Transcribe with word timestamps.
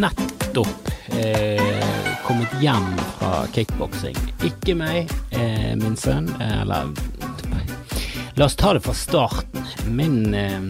nettopp 0.00 0.90
eh, 1.12 2.20
kommet 2.26 2.52
hjem 2.62 2.92
fra 3.18 3.44
kickboksing. 3.54 4.16
Ikke 4.46 4.76
meg, 4.78 5.10
eh, 5.36 5.72
min 5.80 5.96
sønn, 5.98 6.30
eller 6.40 6.92
La 8.38 8.46
oss 8.46 8.56
ta 8.56 8.72
det 8.72 8.80
fra 8.80 8.94
starten. 8.94 9.66
Min, 9.86 10.34
eh, 10.34 10.60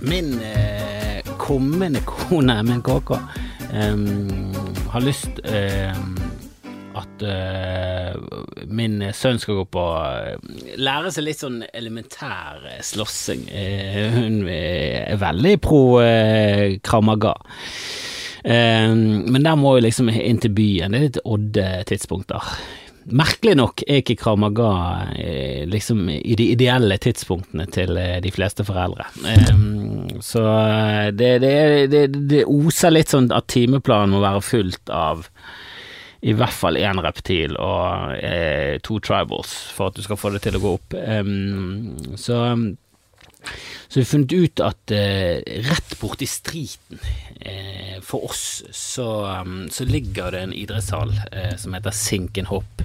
min 0.00 0.40
eh, 0.42 1.22
kommende 1.38 2.00
kone, 2.06 2.62
min 2.62 2.82
kåka, 2.82 3.20
eh, 3.72 3.96
har 4.90 5.00
lyst 5.00 5.38
eh, 5.44 5.94
at 6.94 7.22
min 8.66 8.98
sønn 9.14 9.38
skal 9.40 9.60
gå 9.60 9.64
på 9.72 9.82
Lære 10.82 11.12
seg 11.14 11.24
litt 11.24 11.38
sånn 11.40 11.62
elementær 11.72 12.66
slåssing. 12.84 13.46
Hun 14.16 14.42
er 14.50 15.16
veldig 15.22 15.54
pro 15.62 15.80
Kramaga. 16.84 17.32
Eh, 18.44 18.94
men 18.94 19.42
der 19.42 19.58
må 19.58 19.76
vi 19.76 19.86
liksom 19.86 20.10
inn 20.12 20.40
til 20.42 20.54
byen. 20.56 20.94
Det 20.94 21.00
er 21.00 21.08
litt 21.08 21.20
odde 21.24 21.66
tidspunkter. 21.88 22.54
Merkelig 23.10 23.56
nok 23.58 23.82
er 23.82 23.98
ikke 23.98 24.14
Kramaga 24.20 24.68
eh, 25.18 25.64
liksom 25.66 26.04
i 26.12 26.36
de 26.38 26.52
ideelle 26.54 26.98
tidspunktene 27.02 27.66
til 27.74 27.96
eh, 27.98 28.20
de 28.22 28.30
fleste 28.34 28.66
foreldre. 28.66 29.08
Eh, 29.26 29.50
så 30.22 30.44
det, 31.10 31.32
det, 31.42 31.56
det, 31.90 32.06
det 32.30 32.44
oser 32.46 32.94
litt 32.94 33.10
sånn 33.10 33.32
at 33.34 33.50
timeplanen 33.50 34.14
må 34.14 34.22
være 34.22 34.44
fullt 34.46 34.92
av 34.94 35.26
i 36.22 36.34
hvert 36.38 36.54
fall 36.54 36.78
én 36.78 37.00
reptil 37.02 37.56
og 37.58 38.14
eh, 38.22 38.78
to 38.86 39.00
tribals 39.02 39.50
for 39.74 39.90
at 39.90 39.98
du 39.98 40.04
skal 40.06 40.18
få 40.20 40.30
det 40.30 40.44
til 40.44 40.54
å 40.54 40.62
gå 40.62 40.74
opp. 40.76 40.94
Um, 40.94 42.14
så, 42.14 42.38
så 43.88 43.98
vi 43.98 44.04
har 44.04 44.10
funnet 44.10 44.32
ut 44.32 44.62
at 44.64 44.94
eh, 44.96 45.42
rett 45.68 45.94
borti 46.00 46.26
striten 46.30 47.00
eh, 47.40 47.98
for 48.02 48.30
oss 48.30 48.62
så, 48.70 49.08
um, 49.42 49.66
så, 49.70 49.84
ligger 49.84 50.32
det 50.32 50.40
en 50.46 50.54
idrettshall 50.56 51.12
eh, 51.32 51.56
som 51.60 51.76
heter 51.76 51.96
Sinkenhopp, 51.96 52.82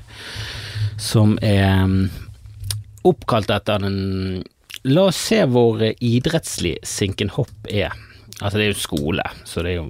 som 0.99 1.38
er 1.45 1.83
um, 1.83 2.09
oppkalt 3.08 3.53
etter 3.53 3.86
den 3.86 4.44
La 4.88 5.08
oss 5.09 5.17
se 5.30 5.41
hvor 5.49 5.81
idrettslig 5.81 6.77
Sinkenhopp 6.86 7.66
er. 7.67 7.95
Altså, 8.38 8.53
det 8.55 8.67
er 8.67 8.69
jo 8.69 8.77
skole, 8.80 9.23
så 9.44 9.64
det 9.66 9.73
er 9.73 9.80
jo 9.81 9.88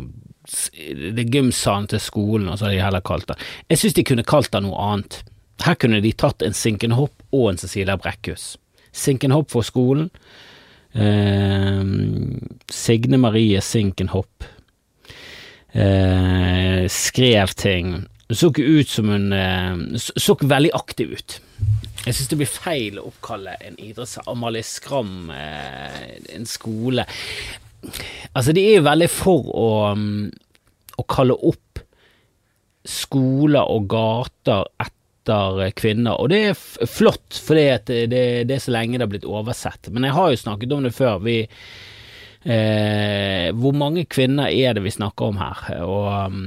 det 0.48 1.26
er 1.26 1.32
gymsalen 1.34 1.90
til 1.92 2.00
skolen, 2.00 2.48
og 2.48 2.56
så 2.58 2.70
har 2.70 2.72
de 2.72 2.80
heller 2.80 3.04
kalt 3.04 3.28
det 3.28 3.36
Jeg 3.68 3.82
syns 3.82 3.98
de 3.98 4.06
kunne 4.08 4.24
kalt 4.24 4.52
det 4.54 4.62
noe 4.64 4.80
annet. 4.80 5.18
Her 5.66 5.76
kunne 5.76 6.00
de 6.02 6.14
tatt 6.16 6.46
en 6.46 6.56
Sinkenhopp 6.56 7.26
og 7.36 7.50
en 7.52 7.60
Cecilia 7.60 7.98
Brekkhus. 8.00 8.56
Sinkenhopp 8.96 9.52
for 9.52 9.66
skolen. 9.68 10.10
Eh, 10.98 11.82
Signe 12.74 13.18
Marie 13.22 13.62
Sinkenhopp. 13.62 14.48
Eh, 15.72 16.88
skrev 16.90 17.54
ting. 17.56 18.08
Så 18.30 18.50
ikke 18.52 18.66
ut 18.66 18.90
som 18.92 19.08
hun 19.08 19.32
eh, 19.32 19.78
Så 19.96 20.36
ikke 20.36 20.50
veldig 20.52 20.72
aktiv 20.76 21.14
ut. 21.16 21.38
Jeg 22.08 22.16
syns 22.16 22.32
det 22.32 22.40
blir 22.40 22.50
feil 22.50 23.00
å 23.00 23.08
oppkalle 23.10 23.56
en 23.64 23.78
idrettshall 23.84 24.32
Amalie 24.32 24.66
Skram 24.66 25.32
eh, 25.34 26.18
en 26.36 26.46
skole 26.48 27.04
Altså, 28.34 28.54
de 28.56 28.64
er 28.64 28.78
jo 28.80 28.86
veldig 28.88 29.08
for 29.12 29.50
å, 29.54 29.70
å 29.94 31.06
kalle 31.08 31.36
opp 31.36 31.82
skoler 32.88 33.68
og 33.70 33.90
gater 33.92 34.66
etter 34.82 34.97
kvinner, 35.78 36.18
og 36.20 36.32
det 36.32 36.40
er 36.50 36.88
flott, 36.90 37.38
for 37.44 37.60
det, 37.60 37.88
det, 37.90 38.08
det, 38.48 38.56
er 38.56 38.64
så 38.64 38.74
lenge 38.76 38.98
det 38.98 39.06
har 39.06 39.12
blitt 39.12 39.28
oversett. 39.28 39.92
Men 39.92 40.08
jeg 40.08 40.16
har 40.18 40.32
jo 40.32 40.42
snakket 40.44 40.76
om 40.76 40.88
det 40.88 40.94
før. 40.96 41.22
Vi, 41.26 41.38
eh, 42.44 43.48
hvor 43.56 43.78
mange 43.78 44.06
kvinner 44.10 44.52
er 44.52 44.78
det 44.78 44.86
vi 44.86 44.96
snakker 44.96 45.32
om 45.32 45.42
her? 45.42 45.64
Og, 45.86 46.38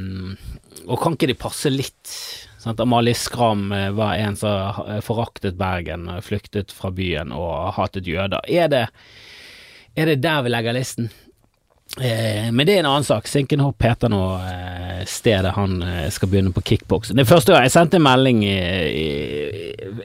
og 0.86 1.02
kan 1.02 1.18
ikke 1.18 1.32
de 1.32 1.38
passe 1.38 1.72
litt? 1.72 2.14
Sant? 2.60 2.80
Amalie 2.82 3.16
Skram 3.16 3.70
eh, 3.72 3.88
var 3.96 4.20
en 4.20 4.36
som 4.36 5.00
foraktet 5.06 5.58
Bergen, 5.60 6.08
flyktet 6.24 6.72
fra 6.74 6.92
byen 6.92 7.32
og 7.36 7.74
hatet 7.78 8.08
jøder. 8.08 8.44
Er 8.48 8.72
det 8.72 8.86
er 9.98 10.06
det 10.06 10.22
der 10.22 10.44
vi 10.46 10.52
legger 10.52 10.76
listen? 10.76 11.10
Eh, 11.98 12.52
men 12.54 12.62
det 12.66 12.76
er 12.76 12.84
en 12.84 12.90
annen 12.92 13.06
sak. 13.06 13.26
Sinkenhopp 13.26 13.82
heter 13.82 14.12
nå 14.12 14.20
eh, 14.46 15.00
stedet 15.10 15.50
han 15.56 15.80
eh, 15.82 16.06
skal 16.14 16.30
begynne 16.30 16.52
på 16.54 16.62
kickboks. 16.62 17.10
Det 17.18 17.26
første 17.26 17.50
gang 17.50 17.66
jeg 17.66 17.74
sendte 17.74 17.98
en 17.98 18.06
melding 18.06 18.44
i, 18.46 18.54
i, 18.94 19.08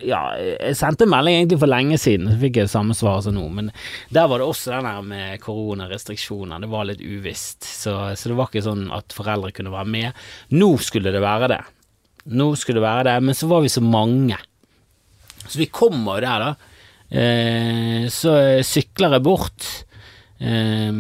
Ja, 0.09 0.24
jeg 0.40 0.79
sendte 0.79 1.06
en 1.06 1.13
melding 1.13 1.38
egentlig 1.38 1.62
for 1.62 1.69
lenge 1.69 2.00
siden, 2.01 2.31
så 2.31 2.40
fikk 2.41 2.57
jeg 2.57 2.69
det 2.69 2.74
samme 2.74 2.97
svar 2.97 3.22
som 3.22 3.38
nå. 3.38 3.45
Men 3.53 3.69
der 4.09 4.31
var 4.31 4.41
det 4.41 4.50
også 4.50 4.74
den 4.74 4.90
der 4.90 5.07
med 5.13 5.45
koronarestriksjoner. 5.45 6.66
Det 6.66 6.74
var 6.74 6.90
litt 6.90 7.06
uvisst. 7.06 7.62
Så, 7.69 7.95
så, 8.18 8.31
det 8.31 8.40
var 8.40 8.50
ikke 8.50 8.66
sånn 8.66 8.88
at 8.95 9.16
foreldre 9.16 9.53
kunne 9.56 9.74
være 9.75 9.94
med. 10.00 10.28
Nå 10.57 10.74
skulle 10.81 11.13
det 11.13 11.24
være 11.24 11.53
det. 11.53 11.63
Nå 12.34 12.53
skulle 12.57 12.81
det 12.81 12.88
være 12.88 13.09
det, 13.12 13.19
men 13.28 13.38
så 13.38 13.50
var 13.51 13.62
vi 13.62 13.69
så 13.69 13.85
mange. 13.85 14.40
Så 15.45 15.59
vi 15.62 15.69
kommer 15.69 16.18
jo 16.18 16.25
der, 16.25 16.47
da. 16.50 16.72
Eh, 17.06 18.07
så 18.09 18.34
sykler 18.66 19.13
jeg 19.13 19.25
bort, 19.28 19.68
eh, 20.40 20.91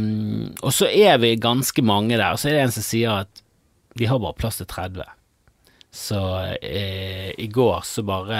og 0.61 0.71
så 0.75 0.89
er 0.89 1.19
vi 1.23 1.35
ganske 1.41 1.81
mange 1.85 2.17
der. 2.17 2.31
Og 2.33 2.41
så 2.41 2.49
er 2.49 2.57
det 2.57 2.63
en 2.65 2.75
som 2.75 2.85
sier 2.85 3.25
at 3.25 3.43
vi 3.95 4.09
har 4.09 4.19
bare 4.19 4.37
plass 4.37 4.59
til 4.59 4.67
30. 4.67 5.05
Så 5.95 6.21
eh, 6.59 7.31
i 7.39 7.47
går 7.47 7.85
så 7.87 8.03
bare 8.03 8.39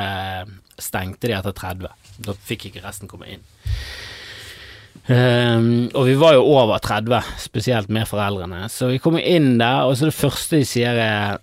stengte 0.81 1.29
de 1.29 1.37
etter 1.37 1.55
30. 1.55 1.87
Da 2.25 2.35
fikk 2.47 2.69
ikke 2.69 2.83
resten 2.83 3.11
komme 3.11 3.29
inn. 3.31 3.45
Um, 5.05 5.85
og 5.93 6.07
vi 6.07 6.15
var 6.17 6.33
jo 6.33 6.47
over 6.49 6.79
30, 6.81 7.19
spesielt 7.37 7.91
med 7.93 8.07
foreldrene. 8.09 8.65
Så 8.73 8.89
vi 8.89 9.01
kommer 9.01 9.21
inn 9.21 9.59
der, 9.61 9.85
og 9.85 9.97
så 9.97 10.09
det 10.09 10.17
første 10.17 10.59
de 10.59 10.67
sier 10.67 10.97
er 10.97 11.37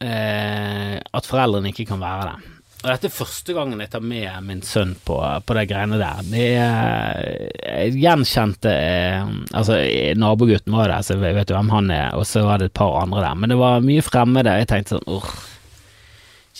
eh, 0.00 0.96
at 0.96 1.28
foreldrene 1.28 1.74
ikke 1.74 1.90
kan 1.90 2.00
være 2.00 2.30
der. 2.30 2.46
Og 2.78 2.86
dette 2.92 3.08
er 3.08 3.10
første 3.10 3.54
gangen 3.56 3.80
jeg 3.82 3.90
tar 3.90 4.04
med 4.06 4.44
min 4.46 4.60
sønn 4.62 4.92
på, 5.02 5.16
på 5.18 5.54
de 5.58 5.64
greiene 5.66 5.96
der. 5.98 6.20
Det 6.30 6.44
er 6.62 7.24
Jeg 7.58 7.96
gjenkjente 7.98 8.70
eh, 8.70 9.32
Altså, 9.50 9.80
nabogutten 10.14 10.76
var 10.78 10.92
der, 10.92 11.02
så 11.02 11.16
jeg 11.18 11.34
vet 11.34 11.50
jo 11.50 11.58
hvem 11.58 11.72
han 11.74 11.90
er, 11.90 12.14
og 12.14 12.22
så 12.30 12.44
var 12.46 12.62
det 12.62 12.70
et 12.70 12.78
par 12.78 13.00
andre 13.00 13.24
der. 13.24 13.34
Men 13.34 13.50
det 13.50 13.58
var 13.58 13.82
mye 13.82 14.04
fremmede. 14.06 14.54
Jeg 14.60 14.70
tenkte 14.70 14.94
sånn 14.94 15.10
Åh, 15.10 15.32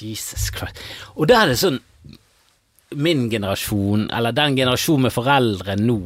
Jesus 0.01 0.51
Christ. 0.55 0.83
Og 1.15 1.31
da 1.31 1.45
er 1.45 1.53
det 1.53 1.61
sånn 1.62 1.79
Min 2.99 3.27
generasjon, 3.29 4.06
eller 4.17 4.33
den 4.33 4.55
generasjonen 4.56 5.06
med 5.06 5.12
foreldre 5.12 5.75
nå, 5.77 5.99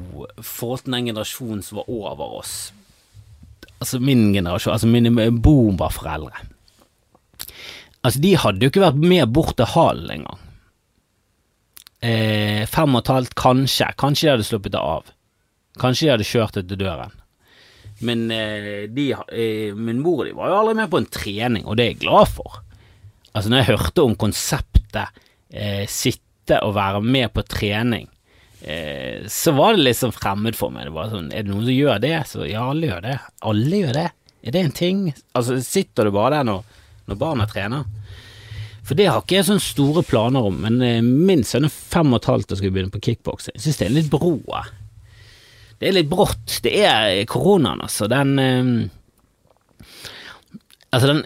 forhold 0.42 0.82
til 0.82 0.96
den 0.96 1.12
generasjonen 1.12 1.60
som 1.62 1.78
var 1.78 1.92
over 1.94 2.40
oss 2.40 2.56
Altså 3.78 4.00
min 4.02 4.32
generasjon, 4.34 4.74
altså 4.74 4.90
mine 4.90 5.28
boomerforeldre 5.30 6.42
Altså, 8.02 8.18
de 8.22 8.32
hadde 8.38 8.64
jo 8.66 8.72
ikke 8.72 8.82
vært 8.82 8.98
med 8.98 9.30
bort 9.34 9.54
til 9.58 9.68
Halen 9.74 10.10
engang. 10.10 10.40
Eh, 12.02 12.64
fem 12.66 12.96
og 12.96 13.04
et 13.04 13.12
halvt, 13.14 13.34
kanskje. 13.38 13.92
Kanskje 14.00 14.26
de 14.26 14.32
hadde 14.34 14.46
sluppet 14.48 14.74
det 14.74 14.82
av. 14.82 15.12
Kanskje 15.78 16.08
de 16.08 16.14
hadde 16.16 16.26
kjørt 16.26 16.58
det 16.58 16.64
til 16.70 16.80
døren. 16.82 17.14
Men 18.02 18.24
eh, 18.34 18.88
de, 18.90 19.12
eh, 19.30 19.76
min 19.78 20.00
mor 20.02 20.24
de 20.26 20.34
var 20.34 20.50
jo 20.50 20.58
aldri 20.58 20.74
med 20.80 20.90
på 20.90 20.98
en 20.98 21.06
trening, 21.14 21.62
og 21.66 21.78
det 21.78 21.84
er 21.84 21.92
jeg 21.92 22.02
glad 22.02 22.32
for. 22.34 22.58
Altså, 23.32 23.52
når 23.52 23.62
jeg 23.62 23.70
hørte 23.70 24.04
om 24.04 24.18
konseptet 24.18 25.22
eh, 25.54 25.86
sitte 25.86 26.58
og 26.66 26.74
være 26.74 27.04
med 27.06 27.30
på 27.36 27.46
trening, 27.46 28.08
eh, 28.66 29.22
så 29.30 29.54
var 29.54 29.78
det 29.78 29.94
sånn 29.96 30.14
fremmed 30.16 30.58
for 30.58 30.74
meg. 30.74 30.90
Det 30.90 30.96
var 30.98 31.14
sånn, 31.14 31.30
Er 31.30 31.46
det 31.46 31.52
noen 31.54 31.68
som 31.68 31.78
gjør 31.78 32.02
det? 32.02 32.16
Så 32.28 32.50
ja, 32.50 32.66
alle 32.66 32.90
gjør 32.90 33.06
det. 33.06 33.16
Alle 33.46 33.82
gjør 33.84 33.98
det. 34.00 34.08
Er 34.42 34.56
det 34.56 34.64
en 34.66 34.74
ting? 34.74 35.04
Altså, 35.38 35.62
sitter 35.62 36.10
du 36.10 36.16
bare 36.18 36.40
der 36.40 36.50
nå 36.50 36.58
når 37.10 37.18
barna 37.20 37.46
trener. 37.50 37.86
For 38.82 38.98
det 38.98 39.06
har 39.08 39.22
ikke 39.22 39.38
jeg 39.38 39.46
sånne 39.46 39.62
store 39.62 40.02
planer 40.06 40.48
om, 40.48 40.62
men 40.64 40.80
eh, 40.82 41.02
min 41.02 41.44
sønn 41.46 41.68
er 41.68 41.74
fem 41.74 42.10
og 42.12 42.22
et 42.22 42.30
halvt 42.32 42.54
og 42.54 42.58
skal 42.60 42.72
begynne 42.74 42.94
på 42.94 43.02
kickboksing. 43.02 43.54
Jeg 43.56 43.66
synes 43.66 43.78
det 43.78 43.86
er 43.86 43.94
litt 43.94 44.10
brå. 44.10 44.32
Det 45.78 45.90
er 45.90 45.96
litt 45.96 46.10
brått. 46.10 46.58
Det 46.64 46.74
er 46.86 47.22
koronaen, 47.30 47.84
altså. 47.86 48.10
Den 48.10 48.34
eh, 48.42 48.72
Altså, 50.92 51.08
den, 51.08 51.22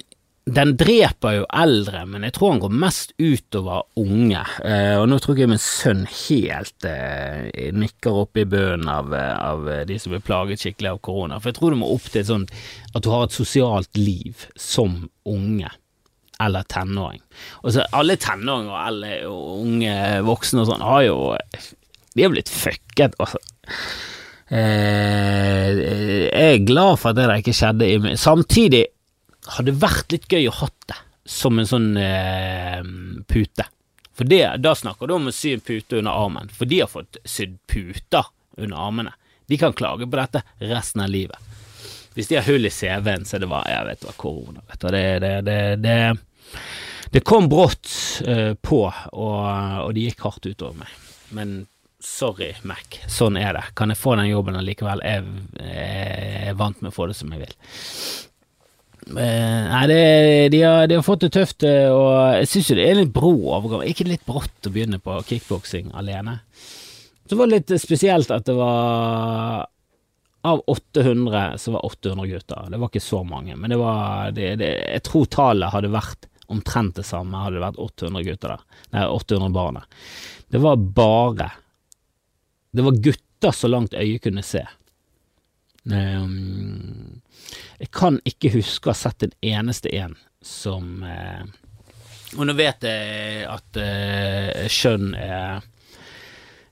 den 0.47 0.77
dreper 0.79 1.41
jo 1.41 1.47
eldre, 1.59 2.05
men 2.07 2.23
jeg 2.23 2.37
tror 2.37 2.53
han 2.53 2.61
går 2.63 2.75
mest 2.85 3.15
utover 3.19 3.83
unge. 3.99 4.45
Eh, 4.63 4.95
og 4.95 5.09
nå 5.11 5.19
tror 5.23 5.41
jeg 5.41 5.51
min 5.51 5.59
sønn 5.63 6.05
helt 6.07 6.87
eh, 6.87 7.73
nikker 7.75 8.21
opp 8.23 8.39
i 8.39 8.47
bunnen 8.47 8.87
av, 8.91 9.11
av, 9.17 9.67
de 9.89 9.99
som 9.99 10.15
blir 10.15 10.23
plaget 10.23 10.63
skikkelig 10.63 10.93
av 10.93 11.03
korona. 11.03 11.41
For 11.41 11.51
jeg 11.51 11.59
tror 11.59 11.75
du 11.75 11.81
må 11.83 11.91
opp 11.97 12.07
til 12.15 12.29
sånn 12.29 12.47
at 12.95 13.03
du 13.03 13.11
har 13.11 13.27
et 13.27 13.35
sosialt 13.35 13.99
liv 13.99 14.47
som 14.55 15.09
unge 15.27 15.73
eller 16.39 16.67
tenåring. 16.71 17.25
Og 17.65 17.75
så 17.75 17.87
alle 17.97 18.19
tenåringer 18.21 18.71
og 18.71 18.83
alle 18.85 19.15
unge 19.27 19.95
voksne 20.29 20.63
og 20.63 20.71
sånn 20.71 20.85
har 20.85 21.07
jo 21.09 21.17
De 22.15 22.23
har 22.23 22.31
blitt 22.33 22.53
fucket, 22.53 23.17
altså. 23.19 23.41
Eh, 24.47 25.71
jeg 26.31 26.53
er 26.53 26.69
glad 26.69 27.01
for 27.01 27.11
at 27.11 27.19
det 27.19 27.27
der 27.27 27.43
ikke 27.43 27.57
skjedde. 27.57 28.15
Samtidig 28.21 28.87
hadde 29.55 29.77
vært 29.79 30.15
litt 30.15 30.27
gøy 30.33 30.49
å 30.51 30.57
hatt 30.63 30.89
det 30.91 30.99
som 31.27 31.59
en 31.59 31.67
sånn 31.67 31.97
eh, 31.99 32.83
pute. 33.27 33.67
For 34.17 34.29
det, 34.29 34.45
da 34.65 34.73
snakker 34.79 35.11
du 35.11 35.17
om 35.17 35.29
å 35.29 35.35
sy 35.35 35.57
en 35.57 35.65
pute 35.65 35.99
under 35.99 36.17
armen, 36.17 36.49
for 36.55 36.71
de 36.71 36.81
har 36.81 36.91
fått 36.91 37.19
sydd 37.29 37.59
puter 37.69 38.31
under 38.57 38.79
armene. 38.81 39.13
De 39.47 39.59
kan 39.61 39.75
klage 39.77 40.07
på 40.09 40.19
dette 40.19 40.43
resten 40.63 41.05
av 41.05 41.13
livet. 41.13 41.39
Hvis 42.17 42.31
de 42.31 42.39
har 42.39 42.47
hull 42.49 42.65
i 42.65 42.73
CV-en, 42.73 43.27
så 43.29 43.37
er 43.37 43.45
det 43.45 43.51
bare 43.51 43.69
Jeg 43.75 43.87
vet 43.91 44.05
hva, 44.07 44.15
korona, 44.17 44.63
vet 44.71 44.81
du. 44.81 44.89
Det, 44.95 45.03
det, 45.21 45.33
det, 45.45 45.59
det, 45.85 45.97
det 47.13 47.25
kom 47.29 47.51
brått 47.53 47.91
uh, 48.25 48.55
på, 48.57 48.81
og, 48.89 49.41
og 49.83 49.91
det 49.95 50.07
gikk 50.07 50.25
hardt 50.25 50.49
utover 50.49 50.81
meg. 50.81 50.95
Men 51.37 51.59
sorry, 52.01 52.55
Mac, 52.65 53.03
sånn 53.13 53.37
er 53.37 53.53
det. 53.59 53.67
Kan 53.77 53.93
jeg 53.93 54.01
få 54.01 54.17
den 54.17 54.31
jobben 54.31 54.57
allikevel? 54.57 55.05
Jeg, 55.05 55.29
jeg 55.61 56.49
er 56.55 56.57
vant 56.57 56.81
med 56.81 56.95
å 56.95 56.97
få 56.97 57.11
det 57.11 57.19
som 57.21 57.37
jeg 57.37 57.45
vil. 57.45 57.55
Uh, 59.07 59.19
nei, 59.71 59.85
det, 59.87 60.01
de, 60.51 60.63
har, 60.67 60.89
de, 60.91 60.97
har, 60.99 61.07
fått 61.07 61.23
det 61.27 61.33
tøft, 61.37 61.63
og 61.63 62.11
jeg 62.41 62.51
syns 62.51 62.73
jo 62.73 62.79
det 62.79 62.89
er 62.89 62.99
litt 63.01 63.15
brå 63.15 63.33
overgang. 63.55 63.87
Ikke 63.87 64.09
litt 64.09 64.27
brått 64.27 64.67
å 64.67 64.73
begynne 64.75 64.99
på 65.03 65.21
kickboksing 65.29 65.93
alene. 65.95 66.41
Så 67.27 67.39
var 67.39 67.49
det 67.51 67.61
litt 67.61 67.83
spesielt 67.83 68.31
at 68.35 68.47
det 68.47 68.55
var 68.59 69.67
av 70.47 70.63
800 70.67 71.59
så 71.59 71.73
var 71.73 71.87
800 71.87 72.27
gutter. 72.27 72.67
Det 72.71 72.79
var 72.79 72.91
ikke 72.91 73.03
så 73.03 73.25
mange, 73.27 73.57
men 73.57 73.73
det 73.73 73.79
var 73.81 74.31
det, 74.31 74.53
det, 74.61 74.71
Jeg 74.95 75.03
tror 75.09 75.27
tallet 75.27 75.75
hadde 75.75 75.91
vært 75.91 76.29
omtrent 76.47 76.95
det 77.01 77.07
samme, 77.09 77.41
hadde 77.43 77.59
det 77.59 77.65
vært 77.65 77.81
800 77.83 78.27
gutter 78.29 78.55
der. 78.55 78.83
Nei, 78.95 79.07
800 79.11 79.55
barn 79.57 79.81
der. 79.81 79.89
Det 80.55 80.61
var 80.63 80.77
bare 80.79 81.49
Det 82.71 82.85
var 82.87 83.01
gutter 83.09 83.57
så 83.59 83.71
langt 83.73 83.95
øyet 83.95 84.23
kunne 84.23 84.45
se. 84.47 84.63
Um, 85.87 87.21
jeg 87.79 87.93
kan 87.95 88.19
ikke 88.27 88.51
huske 88.57 88.91
å 88.91 88.95
ha 88.95 88.99
sett 88.99 89.23
en 89.23 89.37
eneste 89.47 89.93
en 89.95 90.17
som 90.43 91.05
uh, 91.07 91.45
Og 92.35 92.43
nå 92.49 92.57
vet 92.59 92.83
jeg 92.83 93.47
at 93.47 93.79
kjønn 93.79 94.75
skjønn 94.77 95.15
er 95.15 95.65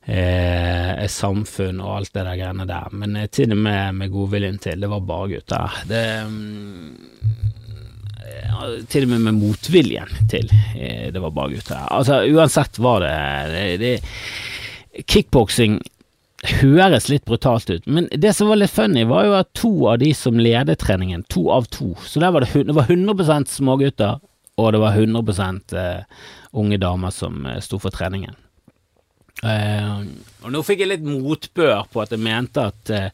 eh, 0.07 1.07
samfunn 1.09 1.81
og 1.81 1.97
alt 1.99 2.15
det 2.15 2.25
der 2.27 2.39
greiene 2.39 2.67
der. 2.69 2.93
Men 2.93 3.17
eh, 3.17 3.31
til 3.33 3.55
og 3.55 3.63
med 3.65 4.01
med 4.01 4.13
godviljen 4.13 4.59
til, 4.63 4.81
det 4.81 4.91
var 4.91 5.05
bare 5.09 5.31
gutter. 5.35 5.81
Det 5.89 6.05
ja, 8.25 8.69
Til 8.89 9.05
og 9.07 9.11
med 9.13 9.21
med 9.29 9.39
motviljen 9.39 10.29
til, 10.31 10.51
eh, 10.77 11.11
det 11.13 11.21
var 11.21 11.35
bare 11.35 11.57
gutter. 11.57 11.89
Altså, 11.91 12.23
uansett 12.25 12.79
var 12.79 13.05
det, 13.05 13.17
det, 13.53 13.67
det 13.81 15.05
Kickboksing 15.11 15.81
høres 16.61 17.09
litt 17.09 17.25
brutalt 17.29 17.71
ut, 17.71 17.87
men 17.87 18.09
det 18.11 18.35
som 18.37 18.51
var 18.51 18.61
litt 18.61 18.73
funny, 18.75 19.05
var 19.09 19.27
jo 19.29 19.35
at 19.39 19.53
to 19.57 19.73
av 19.91 19.99
de 20.03 20.13
som 20.17 20.39
ledet 20.41 20.79
treningen, 20.83 21.25
to 21.33 21.49
av 21.55 21.69
to, 21.73 21.93
så 22.05 22.23
der 22.23 22.35
var 22.35 22.45
det, 22.45 22.67
det 22.69 22.77
var 22.77 22.91
100% 22.91 23.53
smågutter, 23.57 24.23
og 24.61 24.73
det 24.73 24.81
var 24.83 24.99
100 24.99 25.51
eh, 25.81 26.25
unge 26.53 26.79
damer 26.79 27.15
som 27.15 27.47
eh, 27.47 27.61
sto 27.65 27.81
for 27.83 27.95
treningen. 27.95 28.37
Uh, 29.45 30.07
og 30.47 30.53
nå 30.55 30.61
fikk 30.65 30.85
jeg 30.85 30.89
litt 30.93 31.03
motbør 31.05 31.89
på 31.93 32.01
at 32.05 32.13
jeg 32.15 32.23
mente 32.23 32.63
at 32.71 32.93
uh, 32.95 33.09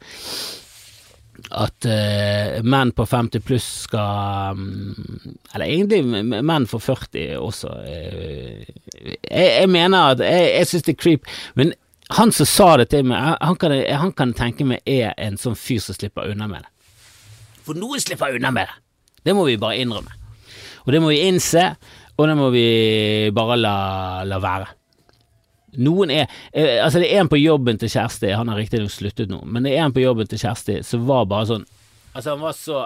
at 1.64 1.86
uh, 1.88 2.58
menn 2.62 2.92
på 2.94 3.06
50 3.08 3.42
pluss 3.42 3.66
skal 3.86 4.58
um, 4.58 4.98
Eller 5.54 5.64
egentlig 5.64 6.02
menn 6.44 6.66
for 6.68 6.84
40 6.84 7.38
også. 7.40 7.72
Jeg, 7.88 8.66
jeg, 9.24 9.70
mener 9.72 10.12
at 10.12 10.22
Jeg, 10.22 10.50
jeg 10.58 10.68
syns 10.70 10.86
det 10.86 10.94
er 10.94 11.00
creep, 11.00 11.32
men 11.56 11.72
han 12.16 12.32
som 12.34 12.48
sa 12.48 12.68
det 12.80 12.88
til 12.90 13.06
meg, 13.06 13.36
han 13.40 13.56
kan, 13.60 13.74
han 14.02 14.12
kan 14.16 14.34
tenke 14.36 14.66
meg 14.66 14.82
er 14.88 15.14
en 15.20 15.38
sånn 15.38 15.58
fyr 15.58 15.82
som 15.84 15.96
slipper 15.96 16.30
unna 16.32 16.48
med 16.50 16.64
det. 16.66 16.72
For 17.66 17.78
noen 17.78 18.02
slipper 18.02 18.34
unna 18.34 18.50
med 18.54 18.66
det. 18.66 18.76
Det 19.28 19.36
må 19.36 19.44
vi 19.46 19.58
bare 19.60 19.78
innrømme. 19.78 20.16
Og 20.86 20.92
det 20.94 21.00
må 21.02 21.12
vi 21.12 21.22
innse, 21.28 21.64
og 22.16 22.28
det 22.28 22.36
må 22.38 22.50
vi 22.54 22.66
bare 23.36 23.58
la, 23.60 23.74
la 24.26 24.38
være. 24.42 24.70
Noen 25.78 26.10
er 26.10 26.24
eh, 26.50 26.80
Altså, 26.82 26.98
det 26.98 27.12
er 27.12 27.20
en 27.22 27.30
på 27.30 27.38
jobben 27.38 27.78
til 27.78 27.92
Kjersti, 27.92 28.32
han 28.34 28.48
har 28.50 28.58
riktignok 28.58 28.90
sluttet 28.90 29.30
nå, 29.30 29.44
men 29.46 29.66
det 29.66 29.76
er 29.76 29.84
en 29.84 29.94
på 29.94 30.02
jobben 30.02 30.26
til 30.26 30.40
Kjersti 30.42 30.80
som 30.86 31.04
var 31.06 31.28
bare 31.30 31.46
sånn 31.46 31.66
Altså, 32.10 32.32
han 32.32 32.42
var 32.42 32.56
så 32.58 32.80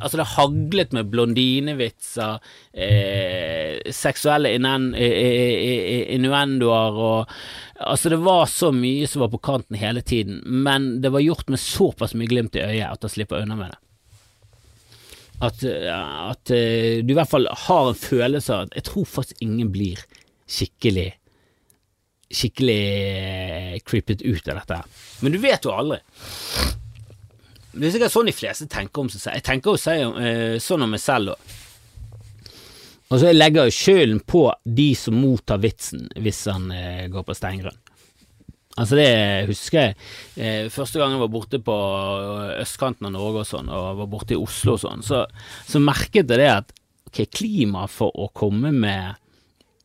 Altså, 0.00 0.16
det 0.16 0.32
haglet 0.34 0.92
med 0.96 1.10
blondinevitser, 1.12 2.38
eh, 2.72 3.92
seksuelle 3.92 4.54
innuendoer 6.16 6.92
og 7.08 7.34
Altså, 7.82 8.12
det 8.12 8.20
var 8.22 8.46
så 8.46 8.70
mye 8.70 9.08
som 9.10 9.24
var 9.24 9.30
på 9.32 9.40
kanten 9.42 9.74
hele 9.74 10.04
tiden, 10.06 10.36
men 10.46 11.00
det 11.02 11.10
var 11.10 11.20
gjort 11.24 11.48
med 11.50 11.58
såpass 11.58 12.14
mye 12.14 12.30
glimt 12.30 12.54
i 12.54 12.62
øyet 12.62 12.86
at 12.86 13.02
han 13.02 13.10
slipper 13.10 13.42
unna 13.42 13.56
med 13.58 13.72
det. 13.72 13.78
At, 15.42 15.64
at 15.66 16.52
uh, 16.54 17.02
du 17.02 17.10
i 17.10 17.16
hvert 17.18 17.32
fall 17.32 17.48
har 17.50 17.88
en 17.88 17.98
følelse 17.98 18.54
av 18.54 18.68
at 18.68 18.76
Jeg 18.78 18.86
tror 18.86 19.08
faktisk 19.10 19.42
ingen 19.42 19.72
blir 19.74 19.98
skikkelig 20.46 21.08
skikkelig 22.32 22.82
eh, 23.18 23.80
creepet 23.84 24.22
ut 24.22 24.48
av 24.48 24.62
dette. 24.62 24.78
Men 25.20 25.34
du 25.34 25.38
vet 25.42 25.66
jo 25.66 25.74
aldri. 25.74 25.98
Det 27.72 27.88
er 27.88 27.94
sikkert 27.94 28.12
sånn 28.12 28.28
de 28.28 28.36
fleste 28.36 28.68
tenker 28.70 29.04
om 29.04 29.10
seg 29.12 29.22
selv. 29.22 29.38
Jeg 29.38 29.46
tenker 29.46 29.72
jo 29.72 29.78
uh, 30.16 30.56
sånn 30.60 30.84
om 30.84 30.92
meg 30.92 31.00
selv 31.02 31.34
òg. 31.34 31.54
Og 33.12 33.20
så 33.20 33.32
legger 33.32 33.68
jeg 33.68 33.76
skylden 33.76 34.20
på 34.24 34.46
de 34.64 34.90
som 34.96 35.16
mottar 35.20 35.60
vitsen 35.60 36.06
hvis 36.20 36.46
han 36.48 36.70
uh, 36.72 37.08
går 37.12 37.26
på 37.28 37.36
steingrunn. 37.36 37.78
Altså 38.80 38.96
det 38.96 39.08
husker 39.50 39.82
jeg 39.82 39.96
eh, 40.40 40.68
første 40.72 40.96
gang 40.96 41.12
jeg 41.12 41.20
var 41.20 41.32
borte 41.32 41.58
på 41.60 41.74
østkanten 42.62 43.10
av 43.10 43.12
Norge 43.12 43.42
og 43.42 43.48
sånn, 43.50 43.68
og 43.68 43.98
var 43.98 44.08
borte 44.14 44.32
i 44.32 44.40
Oslo 44.40 44.78
og 44.78 44.80
sånn, 44.80 45.04
så, 45.04 45.26
så 45.68 45.82
merket 45.82 46.22
jeg 46.22 46.40
det 46.40 46.48
at 46.48 46.72
ok, 47.10 47.20
klimaet 47.36 47.92
for 47.92 48.16
å 48.16 48.30
komme 48.32 48.72
med 48.72 49.20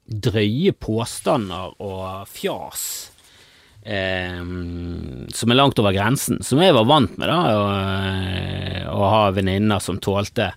drøye 0.08 0.72
påstander 0.80 1.76
og 1.84 2.32
fjas 2.32 2.86
eh, 3.88 4.42
som 5.34 5.54
er 5.54 5.60
langt 5.60 5.80
over 5.82 5.96
grensen, 5.96 6.42
som 6.44 6.62
jeg 6.64 6.76
var 6.76 6.88
vant 6.90 7.16
med, 7.18 7.32
da, 7.32 7.40
å, 7.56 8.98
å 8.98 9.12
ha 9.14 9.24
venninner 9.36 9.84
som 9.84 10.02
tålte 10.04 10.52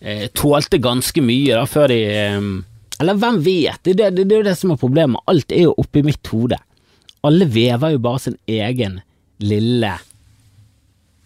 eh, 0.00 0.26
Tålte 0.36 0.82
ganske 0.82 1.22
mye, 1.24 1.54
da, 1.54 1.64
før 1.70 1.92
de 1.92 2.00
eh, 2.10 2.50
Eller 3.00 3.22
hvem 3.22 3.40
vet? 3.46 3.80
Det, 3.86 3.96
det, 4.00 4.10
det, 4.18 4.26
det 4.26 4.36
er 4.36 4.44
jo 4.44 4.50
det 4.50 4.58
som 4.60 4.74
er 4.74 4.80
problemet. 4.80 5.24
Alt 5.30 5.54
er 5.56 5.68
jo 5.68 5.78
oppi 5.80 6.02
mitt 6.04 6.26
hode. 6.34 6.58
Alle 7.24 7.48
vever 7.48 7.94
jo 7.94 8.04
bare 8.04 8.22
sin 8.26 8.38
egen 8.48 9.00
lille 9.40 9.94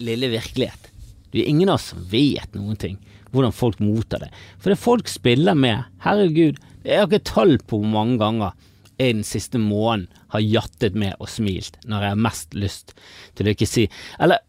lille 0.04 0.28
virkelighet. 0.28 0.90
Det 1.30 1.42
er 1.42 1.50
ingen 1.50 1.70
av 1.70 1.80
oss 1.80 1.90
som 1.92 2.04
vet 2.10 2.54
noen 2.54 2.78
ting 2.78 2.98
hvordan 3.34 3.54
folk 3.54 3.80
mottar 3.82 4.22
det. 4.22 4.30
For 4.62 4.70
det 4.70 4.78
folk 4.78 5.10
spiller 5.10 5.56
med, 5.58 5.88
herregud, 6.04 6.60
jeg 6.86 7.00
har 7.00 7.08
ikke 7.08 7.26
tall 7.26 7.56
på 7.58 7.80
hvor 7.80 7.90
mange 7.90 8.20
ganger 8.20 8.54
jeg 8.98 9.16
den 9.18 9.24
siste 9.26 9.60
måneden 9.60 10.08
har 10.34 10.42
jattet 10.44 10.98
med 10.98 11.16
og 11.18 11.30
smilt 11.30 11.78
når 11.84 12.06
jeg 12.06 12.14
har 12.14 12.26
mest 12.26 12.54
lyst 12.58 12.94
til 13.34 13.48
å 13.48 13.54
ikke 13.54 13.68
si 13.68 13.88
Eller, 14.22 14.42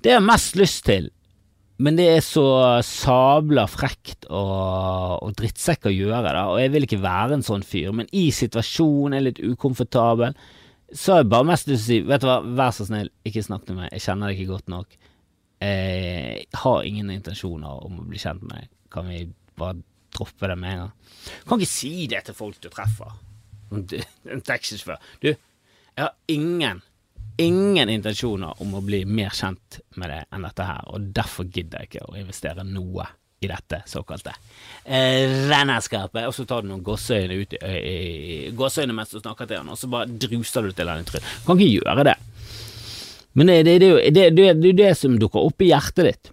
det 0.00 0.12
jeg 0.12 0.20
har 0.20 0.26
mest 0.26 0.56
lyst 0.56 0.84
til, 0.86 1.10
men 1.80 1.96
det 1.96 2.06
er 2.12 2.22
så 2.24 2.44
sabla 2.84 3.66
frekt 3.70 4.26
og, 4.28 5.20
og 5.24 5.34
drittsekk 5.36 5.88
å 5.88 5.92
gjøre, 5.94 6.32
da, 6.36 6.46
og 6.52 6.60
jeg 6.60 6.72
vil 6.74 6.86
ikke 6.86 7.00
være 7.02 7.38
en 7.38 7.44
sånn 7.44 7.64
fyr, 7.66 7.92
men 7.96 8.08
i 8.16 8.26
situasjonen 8.36 9.16
er 9.16 9.26
litt 9.26 9.40
ukomfortabel, 9.40 10.36
så 10.90 11.14
har 11.14 11.22
jeg 11.22 11.30
bare 11.32 11.48
mest 11.52 11.70
lyst 11.70 11.86
til 11.86 12.00
å 12.00 12.02
si, 12.02 12.08
vet 12.10 12.24
du 12.24 12.28
hva, 12.28 12.40
vær 12.60 12.74
så 12.76 12.88
snill, 12.88 13.12
ikke 13.28 13.44
snakk 13.46 13.64
til 13.68 13.78
meg, 13.78 13.92
jeg 13.94 14.04
kjenner 14.06 14.28
deg 14.28 14.40
ikke 14.40 14.54
godt 14.54 14.72
nok, 14.72 14.98
jeg 15.60 16.60
har 16.64 16.88
ingen 16.88 17.12
intensjoner 17.12 17.86
om 17.86 18.00
å 18.00 18.08
bli 18.08 18.20
kjent 18.20 18.44
med 18.44 18.56
deg, 18.56 18.70
kan 18.92 19.08
vi 19.08 19.24
bare 19.60 19.80
droppe 20.16 20.48
det 20.50 20.56
med 20.58 20.72
en 20.72 20.84
gang. 20.84 20.94
Kan 21.48 21.60
ikke 21.60 21.72
si 21.72 22.06
det 22.10 22.24
til 22.26 22.36
folk 22.36 22.60
du 22.60 22.68
treffer. 22.72 23.12
En 23.70 24.42
taxisjåfør. 24.44 24.98
Du, 25.22 25.30
jeg 25.30 26.02
har 26.02 26.14
ingen, 26.32 26.82
ingen 27.40 27.92
intensjoner 27.92 28.60
om 28.62 28.76
å 28.76 28.82
bli 28.84 29.04
mer 29.06 29.34
kjent 29.36 29.80
med 30.00 30.12
deg 30.12 30.28
enn 30.34 30.46
dette 30.48 30.66
her, 30.66 30.86
og 30.90 31.10
derfor 31.16 31.48
gidder 31.48 31.82
jeg 31.82 31.92
ikke 31.92 32.06
å 32.08 32.18
investere 32.20 32.66
noe 32.66 33.08
i 33.40 33.48
dette 33.48 33.78
såkalte 33.88 34.34
eh. 34.84 35.54
Og 35.56 36.34
så 36.36 36.44
tar 36.44 36.60
du 36.62 36.68
noen 36.68 36.82
gåseøyne 36.84 37.38
ut 37.40 37.54
i, 37.56 37.60
i 37.60 38.50
gåseøyne 38.56 38.96
mens 38.96 39.14
du 39.14 39.20
snakker 39.20 39.48
til 39.48 39.62
han, 39.62 39.70
og 39.72 39.80
så 39.80 39.88
bare 39.92 40.10
druser 40.10 40.68
du 40.68 40.74
til 40.76 40.90
han 40.92 41.00
i 41.00 41.08
trynet. 41.08 41.30
Kan 41.46 41.56
ikke 41.56 41.80
gjøre 41.80 42.04
det. 42.10 42.16
Men 43.32 43.52
det, 43.52 43.62
det, 43.64 43.78
det, 43.80 44.10
det, 44.10 44.28
det, 44.36 44.68
er 44.72 44.78
det 44.82 44.92
som 44.98 45.16
dukker 45.18 45.46
opp 45.48 45.62
i 45.62 45.70
hjertet 45.70 46.08
ditt. 46.08 46.32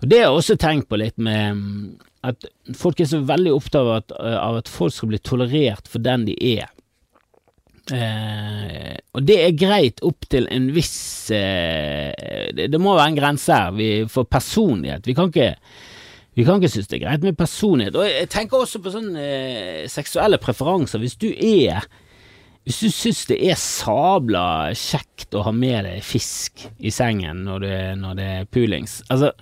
Og 0.00 0.08
Det 0.08 0.18
har 0.18 0.30
jeg 0.30 0.38
også 0.38 0.56
tenkt 0.60 0.88
på 0.88 0.98
litt 0.98 1.18
med 1.20 2.00
at 2.26 2.44
folk 2.76 3.00
er 3.00 3.08
så 3.08 3.22
veldig 3.24 3.52
opptatt 3.56 3.80
av 3.80 3.94
at, 3.94 4.14
av 4.20 4.60
at 4.60 4.68
folk 4.68 4.92
skal 4.92 5.12
bli 5.12 5.20
tolerert 5.24 5.88
for 5.88 6.04
den 6.04 6.26
de 6.28 6.36
er. 6.52 6.68
Eh, 7.90 8.96
og 9.16 9.24
det 9.26 9.38
er 9.42 9.56
greit 9.58 10.02
opp 10.06 10.28
til 10.30 10.44
en 10.52 10.68
viss 10.74 11.30
eh, 11.34 12.12
det, 12.54 12.68
det, 12.70 12.78
må 12.78 12.92
være 12.94 13.10
en 13.10 13.18
grense 13.18 13.56
her 13.56 13.72
vi, 13.74 13.88
for 14.10 14.28
personlighet. 14.28 15.08
Vi 15.08 15.16
kan 15.16 15.32
ikke 15.32 15.54
vi 16.38 16.44
kan 16.46 16.60
ikke 16.60 16.70
synes 16.70 16.88
det 16.88 17.00
er 17.00 17.06
greit 17.08 17.24
med 17.26 17.36
personlighet. 17.36 17.96
Og 17.98 18.06
jeg 18.06 18.28
tenker 18.30 18.60
også 18.60 18.80
på 18.84 18.92
sånne 18.94 19.24
eh, 19.24 19.88
seksuelle 19.90 20.38
preferanser. 20.40 21.02
Hvis 21.02 21.18
du 21.20 21.30
er 21.32 21.88
Hvis 22.64 22.78
du 22.84 22.90
synes 22.92 23.24
det 23.26 23.38
er 23.50 23.56
sabla 23.58 24.70
kjekt 24.76 25.34
å 25.34 25.42
ha 25.46 25.52
med 25.52 25.86
deg 25.88 26.04
fisk 26.04 26.66
i 26.78 26.92
sengen 26.92 27.40
når 27.46 27.64
det, 27.64 27.78
når 27.98 28.18
det 28.18 28.26
er 28.36 28.50
poolings 28.52 28.98
Altså 29.08 29.32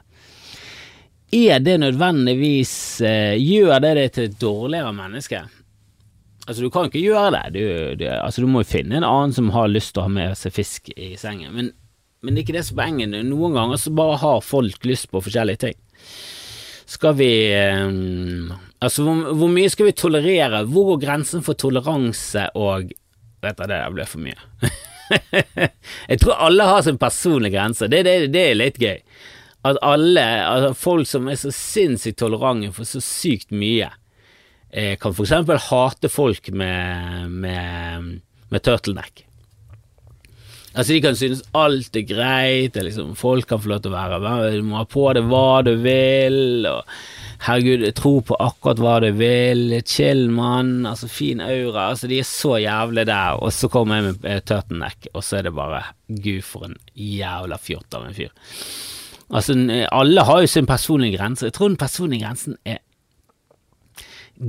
er 1.34 1.60
det 1.60 1.74
nødvendigvis 1.82 2.74
eh, 3.04 3.34
Gjør 3.36 3.82
det 3.84 3.94
deg 3.98 4.12
til 4.14 4.28
et 4.30 4.38
dårligere 4.40 4.94
menneske? 4.96 5.42
Altså, 6.48 6.62
du 6.64 6.70
kan 6.72 6.88
ikke 6.88 7.02
gjøre 7.04 7.34
det. 7.34 7.42
Du, 7.58 7.64
du, 8.00 8.06
altså, 8.08 8.40
du 8.40 8.48
må 8.48 8.62
jo 8.62 8.70
finne 8.70 8.96
en 8.96 9.04
annen 9.04 9.34
som 9.36 9.50
har 9.52 9.68
lyst 9.68 9.92
til 9.92 10.00
å 10.00 10.06
ha 10.06 10.14
med 10.14 10.38
seg 10.40 10.54
fisk 10.56 10.88
i 10.96 11.12
sengen. 11.20 11.52
Men 11.52 11.74
men 12.22 12.34
det 12.34 12.40
er 12.40 12.46
ikke 12.48 12.56
det 12.56 12.64
som 12.66 12.80
er 12.80 12.88
poenget. 12.88 13.14
Noen 13.28 13.54
ganger 13.54 13.78
så 13.78 13.92
bare 13.94 14.18
har 14.18 14.40
folk 14.42 14.86
lyst 14.88 15.10
på 15.12 15.22
forskjellige 15.22 15.62
ting. 15.68 15.78
Skal 16.88 17.14
vi 17.18 17.30
eh, 17.52 18.56
Altså, 18.78 19.02
hvor, 19.02 19.34
hvor, 19.36 19.50
mye 19.50 19.70
skal 19.70 19.88
vi 19.88 19.94
tolerere? 19.98 20.64
Hvor 20.66 20.92
går 20.92 21.02
grensen 21.06 21.44
for 21.46 21.58
toleranse 21.58 22.48
og 22.58 22.94
Vet 23.38 23.54
du, 23.54 23.60
det 23.70 23.76
der 23.76 23.92
ble 23.94 24.02
for 24.02 24.18
mye. 24.18 24.34
jeg 26.10 26.18
tror 26.18 26.40
alle 26.42 26.64
har 26.66 26.80
sin 26.82 26.96
personlige 26.98 27.54
grense. 27.54 27.86
Det, 27.86 28.00
det, 28.02 28.32
det 28.34 28.40
er 28.48 28.56
litt 28.58 28.80
gøy. 28.82 28.96
At 29.68 29.80
alle, 29.84 30.26
altså 30.48 30.74
folk 30.78 31.08
som 31.10 31.28
er 31.28 31.38
så 31.40 31.52
sinnssykt 31.54 32.20
tolerante 32.22 32.72
for 32.76 32.88
så 32.88 33.02
sykt 33.04 33.54
mye, 33.54 33.90
eh, 34.70 34.96
kan 35.00 35.14
eksempel 35.14 35.60
hate 35.68 36.10
folk 36.12 36.50
med, 36.50 37.30
med, 37.30 38.12
med 38.48 38.64
turtleneck. 38.64 39.24
Altså 40.78 40.92
De 40.92 41.00
kan 41.02 41.16
synes 41.18 41.40
alt 41.58 41.96
er 41.96 42.04
greit, 42.06 42.76
liksom, 42.76 43.14
folk 43.18 43.48
kan 43.50 43.58
få 43.58 43.72
lov 43.72 43.80
til 43.82 43.94
å 43.94 43.96
være 43.96 44.50
Du 44.54 44.66
må 44.68 44.76
ha 44.78 44.84
på 44.86 45.08
deg 45.16 45.26
hva 45.26 45.62
du 45.66 45.72
vil, 45.82 46.68
og 46.68 46.84
herregud, 47.48 47.86
tro 47.98 48.12
på 48.28 48.36
akkurat 48.42 48.82
hva 48.82 48.92
du 49.02 49.08
vil, 49.18 49.78
chill, 49.88 50.28
mann, 50.30 50.86
altså 50.86 51.08
fin 51.10 51.42
aura. 51.42 51.88
Altså 51.88 52.10
De 52.10 52.20
er 52.20 52.28
så 52.28 52.58
jævlig 52.62 53.08
der, 53.10 53.40
og 53.42 53.50
så 53.56 53.70
kommer 53.72 53.98
jeg 53.98 54.06
med 54.06 54.28
eh, 54.30 54.44
turtleneck, 54.44 55.10
og 55.14 55.24
så 55.24 55.40
er 55.40 55.48
det 55.48 55.56
bare 55.56 55.82
Gud, 56.06 56.44
for 56.46 56.68
en 56.68 56.78
jævla 56.94 57.58
fjott 57.62 57.98
av 57.98 58.06
en 58.06 58.16
fyr. 58.16 58.30
Altså, 59.28 59.54
alle 59.92 60.24
har 60.24 60.40
jo 60.40 60.50
sin 60.50 60.66
personlige 60.66 61.18
grense. 61.18 61.46
Jeg 61.46 61.56
tror 61.56 61.68
den 61.68 61.80
personlige 61.80 62.24
grensen 62.24 62.56
er 62.64 62.78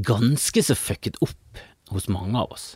ganske 0.06 0.64
så 0.64 0.78
fucket 0.78 1.18
opp 1.26 1.64
hos 1.90 2.08
mange 2.12 2.38
av 2.38 2.54
oss 2.54 2.76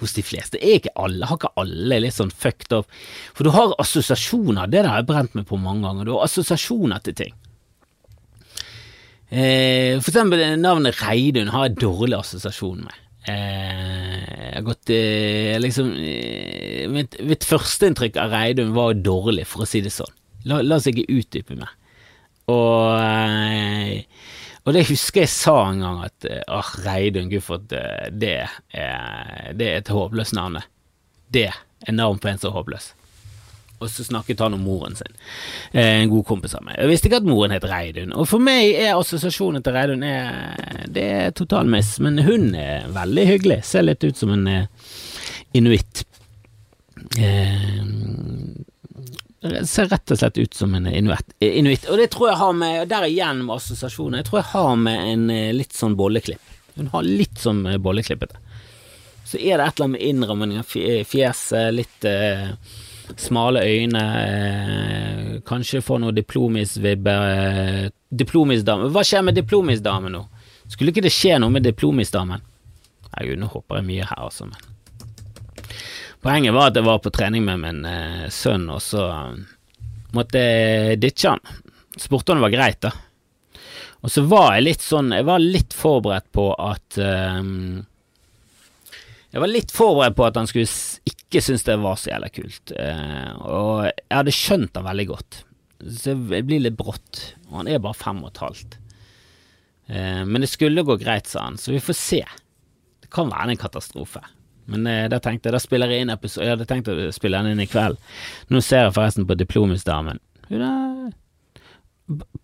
hos 0.00 0.14
de 0.16 0.24
fleste. 0.24 0.56
Er 0.60 0.78
ikke 0.78 0.94
alle, 0.96 1.28
har 1.28 1.36
ikke 1.36 1.52
alle 1.60 2.00
litt 2.00 2.16
sånn 2.16 2.32
fucked 2.32 2.72
up? 2.72 2.88
For 3.36 3.46
du 3.46 3.52
har 3.54 3.76
assosiasjoner, 3.82 4.70
det 4.72 4.84
har 4.86 5.02
jeg 5.02 5.08
brent 5.10 5.36
meg 5.36 5.46
på 5.50 5.60
mange 5.60 5.84
ganger. 5.86 6.08
Du 6.08 6.14
har 6.16 6.26
assosiasjoner 6.26 7.02
til 7.04 7.18
ting. 7.20 7.36
Eh, 9.30 10.00
for 10.00 10.10
eksempel 10.10 10.42
navnet 10.58 10.98
Reidun 11.04 11.52
har 11.54 11.68
jeg 11.68 11.78
dårlig 11.84 12.18
assosiasjon 12.18 12.80
med. 12.86 12.96
Eh, 13.30 14.16
jeg 14.16 14.54
har 14.56 14.64
gått 14.66 14.90
eh, 14.94 15.58
liksom 15.60 15.92
eh, 15.92 16.88
mitt, 16.90 17.18
mitt 17.28 17.44
førsteinntrykk 17.46 18.16
av 18.18 18.32
Reidun 18.34 18.72
var 18.74 18.96
dårlig, 18.98 19.46
for 19.46 19.66
å 19.66 19.68
si 19.68 19.84
det 19.84 19.92
sånn. 19.94 20.16
La, 20.48 20.60
la 20.62 20.78
oss 20.80 20.88
ikke 20.90 21.08
utdype 21.12 21.58
mer. 21.58 21.74
Og 22.50 22.96
eh, 23.00 24.06
og 24.68 24.74
det 24.76 24.86
husker 24.90 25.24
jeg 25.24 25.32
sa 25.32 25.56
en 25.70 25.80
gang, 25.82 26.00
at 26.04 26.26
åh, 26.52 26.72
Reidun, 26.84 27.30
at 27.32 27.72
eh, 27.74 28.08
det 28.12 28.32
er, 28.44 29.52
det 29.56 29.66
er 29.66 29.78
et 29.80 29.88
håpløst 29.90 30.36
navn. 30.36 30.60
Det 31.32 31.48
er 31.48 31.96
navn 31.96 32.20
på 32.20 32.28
en 32.28 32.38
som 32.38 32.50
er 32.50 32.58
håpløs. 32.58 32.90
Og 33.80 33.88
så 33.88 34.04
snakket 34.04 34.42
han 34.44 34.52
om 34.52 34.60
moren 34.60 34.92
sin, 34.98 35.14
en 35.72 36.10
god 36.12 36.26
kompis 36.28 36.52
av 36.58 36.66
meg. 36.66 36.76
Jeg 36.76 36.90
visste 36.90 37.08
ikke 37.08 37.22
at 37.22 37.28
moren 37.30 37.54
het 37.54 37.64
Reidun, 37.64 38.12
og 38.12 38.28
for 38.28 38.44
meg 38.44 38.74
er 38.76 38.92
assosiasjonen 38.92 39.64
til 39.64 39.72
Reidun 39.72 40.04
det 40.92 41.06
er 41.08 41.32
total 41.32 41.70
miss, 41.72 41.94
men 42.04 42.20
hun 42.26 42.50
er 42.52 42.90
veldig 42.92 43.24
hyggelig, 43.30 43.62
ser 43.64 43.88
litt 43.88 44.04
ut 44.04 44.20
som 44.20 44.34
en 44.36 44.66
inuitt. 45.56 46.04
Eh, 47.16 47.80
ser 49.40 49.88
rett 49.88 50.12
og 50.12 50.20
slett 50.20 50.38
ut 50.38 50.54
som 50.54 50.74
en 50.76 50.86
inuitt. 50.86 51.88
Og 51.88 51.96
det 52.00 52.10
tror 52.12 52.28
jeg 52.28 52.40
har 52.42 52.52
med 52.56 52.88
Der 52.90 53.06
igjen 53.08 53.44
med 53.46 53.56
assosiasjoner. 53.56 54.20
Jeg 54.20 54.28
tror 54.28 54.40
jeg 54.42 54.50
har 54.52 54.76
med 54.76 55.12
en 55.14 55.30
eh, 55.32 55.52
litt 55.56 55.72
sånn 55.76 55.96
bolleklipp. 55.96 56.42
Hun 56.76 56.90
har 56.92 57.06
litt 57.06 57.40
sånn 57.40 57.64
eh, 57.66 57.80
bolleklippete. 57.80 58.36
Så 59.24 59.38
er 59.38 59.60
det 59.60 59.66
et 59.66 59.78
eller 59.78 59.86
annet 59.86 59.94
med 59.94 60.06
innrammingen, 60.08 60.64
fjeset, 61.06 61.70
litt 61.72 62.04
eh, 62.08 62.50
smale 63.20 63.62
øyne, 63.62 64.02
eh, 64.24 65.40
kanskje 65.46 65.82
få 65.84 66.00
noe 66.02 66.14
diplomisvibber 66.16 67.26
eh, 67.30 67.88
Diplomisdame 68.10 68.88
Hva 68.90 69.04
skjer 69.06 69.22
med 69.22 69.36
diplomisdamen 69.38 70.16
nå? 70.16 70.24
Skulle 70.70 70.90
ikke 70.90 71.04
det 71.04 71.12
skje 71.14 71.36
noe 71.38 71.54
med 71.54 71.62
diplomisdamen? 71.62 72.42
Herregud, 73.12 73.38
nå 73.38 73.50
hopper 73.52 73.78
jeg 73.78 73.86
mye 73.86 74.08
her, 74.08 74.24
altså, 74.26 74.48
men 74.50 74.66
Poenget 76.20 76.52
var 76.52 76.68
at 76.68 76.76
jeg 76.76 76.84
var 76.84 76.98
på 77.00 77.12
trening 77.16 77.46
med 77.46 77.62
min 77.62 77.84
eh, 77.88 78.26
sønn, 78.28 78.66
og 78.68 78.82
så 78.84 79.06
um, 79.08 79.38
måtte 80.12 80.40
jeg 80.42 80.98
ditche 81.00 81.32
han. 81.32 81.62
Spurte 81.96 82.34
om 82.34 82.40
det 82.40 82.44
var 82.44 82.52
greit, 82.52 82.80
da. 82.84 82.92
Og 84.00 84.12
så 84.12 84.24
var 84.28 84.54
jeg 84.54 84.64
litt 84.64 84.84
sånn 84.84 85.10
Jeg 85.12 85.26
var 85.28 85.42
litt 85.42 85.74
forberedt 85.76 86.30
på 86.32 86.46
at 86.56 86.96
um, 86.96 87.82
Jeg 89.28 89.42
var 89.42 89.50
litt 89.50 89.74
forberedt 89.76 90.16
på 90.16 90.24
at 90.24 90.38
han 90.40 90.48
skulle 90.48 90.70
ikke 91.10 91.42
synes 91.44 91.66
det 91.66 91.76
var 91.82 91.98
så 92.00 92.10
jævla 92.12 92.30
kult. 92.34 92.72
Uh, 92.74 93.32
og 93.40 93.72
jeg 93.88 94.16
hadde 94.16 94.34
skjønt 94.34 94.76
han 94.76 94.88
veldig 94.88 95.06
godt. 95.12 95.40
Så 95.80 96.16
jeg 96.16 96.46
blir 96.48 96.64
litt 96.64 96.76
brått. 96.76 97.22
Og 97.48 97.62
han 97.62 97.70
er 97.70 97.80
bare 97.80 97.96
fem 97.96 98.20
og 98.24 98.32
et 98.32 98.42
halvt. 98.44 98.76
Uh, 99.88 100.22
men 100.28 100.44
det 100.44 100.50
skulle 100.52 100.84
gå 100.84 100.98
greit, 101.00 101.30
sa 101.30 101.46
han, 101.48 101.56
så 101.60 101.72
vi 101.72 101.80
får 101.84 101.96
se. 101.96 102.20
Det 103.04 103.12
kan 103.14 103.32
være 103.32 103.54
en 103.54 103.62
katastrofe. 103.62 104.24
Men 104.70 104.86
eh, 104.86 105.08
da 105.10 105.18
tenkte 105.22 105.48
jeg 105.48 105.54
da 105.56 105.60
spiller 105.62 105.88
jeg 105.90 106.00
inn 106.04 106.14
episode 106.14 106.46
Jeg 106.46 106.54
hadde 106.54 106.70
tenkt 106.70 106.88
å 106.92 106.94
spille 107.14 107.38
den 107.40 107.52
inn 107.54 107.64
i 107.64 107.70
kveld. 107.70 107.96
Nå 108.50 108.56
ser 108.64 108.80
jeg 108.86 108.96
forresten 108.96 109.28
på 109.28 109.38
Diplomisdamen. 109.38 110.18
Hun 110.50 110.62
er 110.66 110.76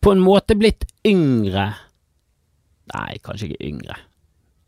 på 0.00 0.09
en 0.14 0.23
måte 0.23 0.54
blitt 0.54 0.85
yngre 1.06 1.75
Nei, 2.87 3.18
kanskje 3.18 3.47
ikke 3.49 3.66
yngre. 3.66 3.97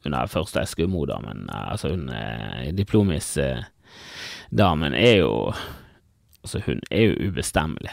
Hun 0.03 0.15
er 0.19 0.27
første 0.27 0.59
Eskimo-damen. 0.65 1.47
Altså, 1.55 1.89
hun 1.95 2.11
eh, 2.11 2.75
Diplomis-damen 2.75 4.95
eh, 4.95 5.13
er 5.13 5.17
jo 5.21 5.55
Altså, 6.43 6.59
hun 6.67 6.81
er 6.91 7.03
jo 7.03 7.15
ubestemmelig. 7.29 7.91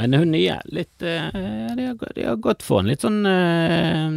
Men 0.00 0.16
hun 0.16 0.30
nye, 0.32 0.56
litt 0.72 1.04
eh, 1.04 1.28
de, 1.76 1.90
har, 1.90 1.96
de, 2.16 2.24
har, 2.24 2.38
gått 2.40 2.64
for 2.64 2.80
en 2.80 2.88
litt 2.88 3.04
sånn 3.04 3.20
eh, 3.28 4.08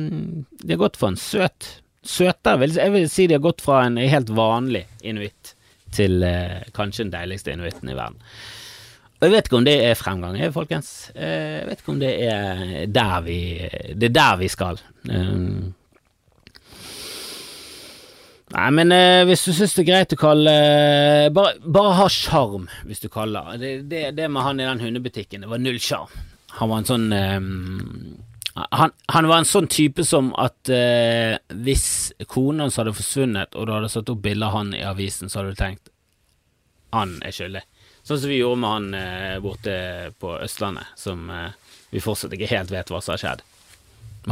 De 0.63 0.71
har 0.71 0.79
gått 0.79 0.95
for 0.99 1.11
en 1.11 1.19
søt 1.19 1.82
søtere. 2.03 2.69
Jeg 2.75 2.93
vil 2.93 3.09
si 3.11 3.27
de 3.27 3.37
har 3.37 3.43
gått 3.43 3.63
fra 3.63 3.83
en 3.87 3.97
helt 3.97 4.31
vanlig 4.33 4.85
inuitt 5.03 5.53
til 5.93 6.23
eh, 6.25 6.63
kanskje 6.75 7.05
den 7.05 7.13
deiligste 7.13 7.53
inuitten 7.53 7.91
i 7.91 7.97
verden. 7.97 8.19
Og 9.19 9.29
jeg 9.29 9.35
vet 9.37 9.47
ikke 9.47 9.59
om 9.61 9.67
det 9.67 9.77
er 9.85 9.95
fremgang, 9.95 10.35
folkens. 10.51 10.89
Eh, 11.15 11.61
jeg 11.61 11.69
vet 11.69 11.83
ikke 11.83 11.93
om 11.93 12.01
det 12.01 12.11
er 12.25 12.91
der 12.91 13.21
vi 13.23 13.39
Det 13.95 14.09
er 14.09 14.17
der 14.17 14.35
vi 14.41 14.49
skal. 14.51 14.81
Um, 15.07 15.73
Nei, 18.53 18.67
men 18.69 18.91
eh, 18.93 19.23
hvis 19.25 19.45
du 19.47 19.53
syns 19.55 19.73
det 19.73 19.81
er 19.81 19.87
greit 19.87 20.13
å 20.13 20.19
kalle 20.19 20.51
eh, 20.51 21.29
bare, 21.33 21.55
bare, 21.63 21.95
ha 21.97 22.09
sjarm, 22.11 22.67
hvis 22.85 23.01
du 23.01 23.07
kaller 23.09 23.55
det, 23.57 23.71
det. 23.89 24.03
Det 24.17 24.27
med 24.29 24.45
han 24.45 24.61
i 24.61 24.67
den 24.67 24.83
hundebutikken, 24.83 25.41
det 25.41 25.49
var 25.49 25.61
null 25.61 25.79
sjarm. 25.81 26.11
Han 26.59 26.69
var 26.69 26.83
en 26.83 26.89
sånn 26.91 27.07
um, 27.09 28.19
han, 28.53 28.91
han, 29.05 29.27
var 29.27 29.41
en 29.41 29.49
sånn 29.49 29.67
type 29.71 30.03
som 30.05 30.29
at 30.37 30.69
eh, 30.69 31.39
hvis 31.65 32.13
kona 32.29 32.67
hans 32.67 32.77
hadde 32.77 32.93
forsvunnet, 32.93 33.55
og 33.57 33.65
du 33.65 33.73
hadde 33.73 33.89
satt 33.89 34.11
opp 34.13 34.21
bilde 34.21 34.45
av 34.45 34.57
han 34.59 34.75
i 34.77 34.83
avisen, 34.85 35.29
så 35.29 35.41
hadde 35.41 35.55
du 35.55 35.61
tenkt 35.61 35.89
han 36.93 37.15
er 37.25 37.33
skyldig. 37.33 37.63
Sånn 38.05 38.19
som 38.21 38.29
vi 38.29 38.37
gjorde 38.37 38.61
med 38.61 38.69
han 38.69 38.99
eh, 38.99 39.39
borte 39.41 39.75
på 40.21 40.35
Østlandet, 40.43 40.91
som 40.99 41.25
eh, 41.33 41.79
vi 41.89 42.03
fortsatt 42.03 42.35
ikke 42.37 42.51
helt 42.51 42.73
vet 42.73 42.93
hva 42.93 43.01
som 43.01 43.15
har 43.15 43.23
skjedd. 43.23 43.41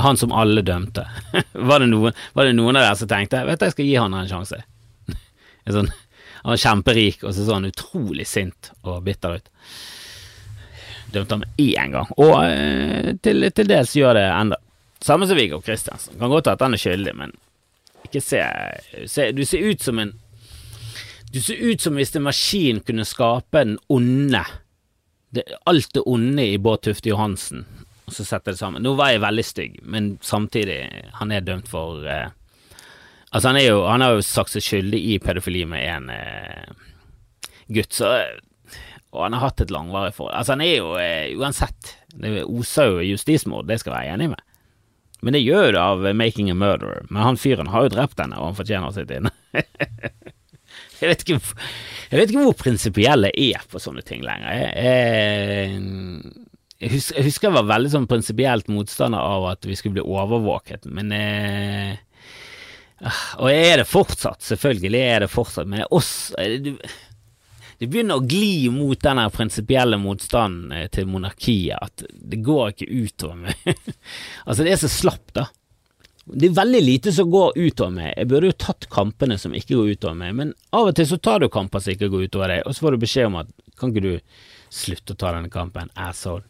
Han 0.05 0.19
som 0.21 0.35
alle 0.37 0.61
dømte. 0.61 1.07
var, 1.69 1.81
det 1.81 1.89
noen, 1.89 2.13
var, 2.37 2.45
det 2.45 2.53
noen, 2.59 2.77
av 2.77 2.85
dere 2.85 2.99
som 2.99 3.09
tenkte 3.09 3.41
vet 3.47 3.59
du, 3.59 3.65
jeg 3.65 3.75
skal 3.75 3.89
gi 3.89 3.97
han 3.97 4.19
en 4.19 4.29
sjanse? 4.29 4.61
en 5.65 5.77
sånn, 5.79 5.89
han 6.43 6.53
var 6.53 6.61
kjemperik, 6.61 7.25
og 7.25 7.33
så 7.33 7.47
så 7.47 7.57
han 7.57 7.69
utrolig 7.71 8.29
sint 8.29 8.69
og 8.83 9.01
bitter 9.07 9.41
ut 9.41 9.49
dømte 11.13 11.37
ham 11.37 11.45
én 11.59 11.93
gang, 11.93 12.09
og 12.17 12.33
eh, 12.45 13.13
til, 13.23 13.47
til, 13.51 13.69
dels 13.69 13.95
gjør 13.97 14.17
det 14.17 14.25
enda. 14.29 14.59
Samme 15.01 15.27
som 15.27 15.39
Viggo 15.39 15.61
Kristiansen. 15.65 16.17
Kan 16.19 16.29
godt 16.29 16.51
at 16.51 16.61
han 16.61 16.77
er 16.77 16.81
skyldig, 16.81 17.13
men 17.17 17.33
ikke 18.05 18.21
se, 18.21 18.41
se 19.09 19.31
Du 19.33 19.41
ser 19.45 19.63
ut 19.71 19.81
som 19.81 19.99
en 20.01 20.11
Du 21.33 21.39
ser 21.41 21.61
ut 21.61 21.81
som 21.81 21.95
hvis 21.97 22.13
en 22.15 22.25
maskin 22.27 22.81
kunne 22.85 23.05
skape 23.07 23.63
den 23.63 23.77
onde 23.89 24.43
det, 25.31 25.45
Alt 25.65 25.93
det 25.95 26.03
onde 26.05 26.45
i 26.53 26.59
Bård 26.59 26.83
Tufte 26.83 27.09
Johansen, 27.09 27.65
og 28.05 28.13
så 28.13 28.25
sette 28.27 28.51
det 28.51 28.59
sammen. 28.59 28.83
Nå 28.83 28.93
var 28.99 29.13
jeg 29.13 29.23
veldig 29.23 29.45
stygg, 29.47 29.77
men 29.87 30.17
samtidig, 30.21 30.83
han 31.15 31.31
er 31.31 31.45
dømt 31.47 31.71
for 31.71 32.03
eh, 32.03 32.29
Altså, 33.31 33.47
han, 33.47 33.57
er 33.61 33.69
jo, 33.69 33.83
han 33.87 34.03
har 34.03 34.17
jo 34.17 34.23
sagt 34.27 34.51
seg 34.51 34.63
skyldig 34.65 34.99
i 35.13 35.19
pedofili 35.23 35.61
med 35.63 35.85
en 35.87 36.09
eh, 36.11 36.73
gutt, 37.71 37.93
så 37.95 38.09
og 39.11 39.25
han 39.25 39.35
har 39.35 39.43
hatt 39.49 39.61
et 39.63 39.73
langvarig 39.73 40.13
forhold. 40.15 40.35
Altså, 40.37 40.55
han 40.55 40.63
er 40.63 40.77
jo 40.77 40.93
eh, 40.99 41.33
uansett 41.35 41.95
Det 42.15 42.45
oser 42.45 42.95
jo 42.95 43.11
justismord, 43.11 43.67
det 43.67 43.81
skal 43.81 43.93
jeg 43.93 44.07
være 44.07 44.15
enig 44.15 44.29
med. 44.33 44.43
Men 45.21 45.35
det 45.35 45.43
gjør 45.43 45.71
det 45.75 45.81
av 45.81 46.05
'Making 46.17 46.49
a 46.49 46.55
Murderer'. 46.57 47.05
Men 47.09 47.23
han 47.23 47.37
fyren 47.37 47.69
har 47.69 47.85
jo 47.85 47.93
drept 47.93 48.19
henne, 48.19 48.39
og 48.39 48.51
han 48.51 48.57
fortjener 48.57 48.93
sitt 48.95 49.11
inne. 49.13 49.29
jeg, 49.53 51.09
vet 51.11 51.21
ikke, 51.21 51.37
jeg 52.09 52.19
vet 52.19 52.31
ikke 52.31 52.45
hvor 52.47 52.57
prinsipiell 52.57 53.27
jeg 53.29 53.51
er 53.53 53.67
på 53.69 53.81
sånne 53.81 54.01
ting 54.07 54.25
lenger. 54.25 54.49
Jeg, 54.49 55.83
jeg, 56.81 56.93
husker, 56.95 57.19
jeg 57.19 57.27
husker 57.29 57.49
jeg 57.49 57.57
var 57.59 57.69
veldig 57.69 57.93
sånn 57.93 58.09
prinsipielt 58.09 58.71
motstander 58.73 59.21
av 59.21 59.51
at 59.51 59.69
vi 59.69 59.77
skulle 59.77 59.99
bli 59.99 60.07
overvåket, 60.07 60.89
men 60.89 61.13
eh, 61.13 61.93
Og 63.37 63.47
jeg 63.49 63.69
er 63.69 63.81
det 63.81 63.89
fortsatt, 63.89 64.41
selvfølgelig 64.45 65.05
er 65.05 65.23
det 65.23 65.31
fortsatt, 65.33 65.69
men 65.69 65.85
oss 65.93 66.33
du, 66.65 66.75
det 67.81 67.87
begynner 67.89 68.19
å 68.19 68.25
gli 68.29 68.69
mot 68.69 68.99
den 69.01 69.19
prinsipielle 69.33 69.97
motstanden 69.97 70.69
eh, 70.77 70.83
til 70.93 71.07
monarkiet, 71.09 71.79
at 71.81 72.03
det 72.13 72.37
går 72.45 72.75
ikke 72.75 72.85
utover 72.85 73.39
meg. 73.47 73.63
altså, 74.45 74.61
det 74.61 74.75
er 74.75 74.81
så 74.83 74.89
slapt, 74.93 75.31
da. 75.33 75.47
Det 76.29 76.51
er 76.51 76.59
veldig 76.59 76.81
lite 76.83 77.13
som 77.15 77.31
går 77.33 77.55
utover 77.57 77.95
meg. 77.95 78.11
Jeg 78.13 78.29
burde 78.29 78.51
jo 78.51 78.57
tatt 78.61 78.85
kampene 78.93 79.39
som 79.41 79.55
ikke 79.57 79.79
går 79.79 79.95
utover 79.95 80.19
meg, 80.19 80.35
men 80.37 80.51
av 80.77 80.91
og 80.91 80.99
til 80.99 81.07
så 81.09 81.17
tar 81.17 81.41
du 81.41 81.47
kamper 81.49 81.81
som 81.81 81.95
ikke 81.95 82.11
går 82.13 82.27
utover 82.29 82.53
deg, 82.53 82.61
og 82.69 82.75
så 82.77 82.85
får 82.85 82.93
du 82.93 83.01
beskjed 83.01 83.31
om 83.31 83.39
at 83.41 83.49
kan 83.81 83.89
ikke 83.95 84.03
du 84.05 84.43
slutte 84.69 85.15
å 85.15 85.19
ta 85.23 85.31
denne 85.33 85.49
kampen, 85.49 85.89
asshole. 85.97 86.45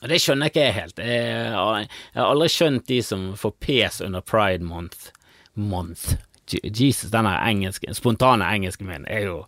Og 0.00 0.08
Det 0.08 0.22
skjønner 0.24 0.48
ikke 0.48 0.64
jeg 0.64 0.76
helt. 0.78 1.04
Jeg 1.04 1.52
har 1.52 2.24
aldri 2.24 2.48
skjønt 2.54 2.88
de 2.88 3.02
som 3.04 3.28
får 3.36 3.54
pes 3.60 4.00
under 4.08 4.24
pride 4.24 4.64
month. 4.64 5.12
Month. 5.52 6.16
Jesus, 6.48 7.12
engelske, 7.12 7.92
spontane 7.92 8.48
engelsken 8.56 8.88
min 8.88 9.04
er 9.04 9.26
jo 9.26 9.42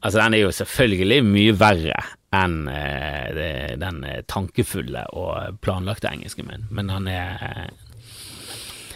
Altså, 0.00 0.16
den 0.20 0.34
er 0.34 0.44
jo 0.44 0.54
selvfølgelig 0.54 1.20
mye 1.26 1.54
verre 1.60 1.98
enn 2.36 2.68
eh, 2.70 3.74
den 3.80 4.04
tankefulle 4.30 5.02
og 5.18 5.58
planlagte 5.64 6.08
engelsken 6.12 6.48
min, 6.48 6.68
men 6.70 6.92
han 6.92 7.08
er 7.10 7.32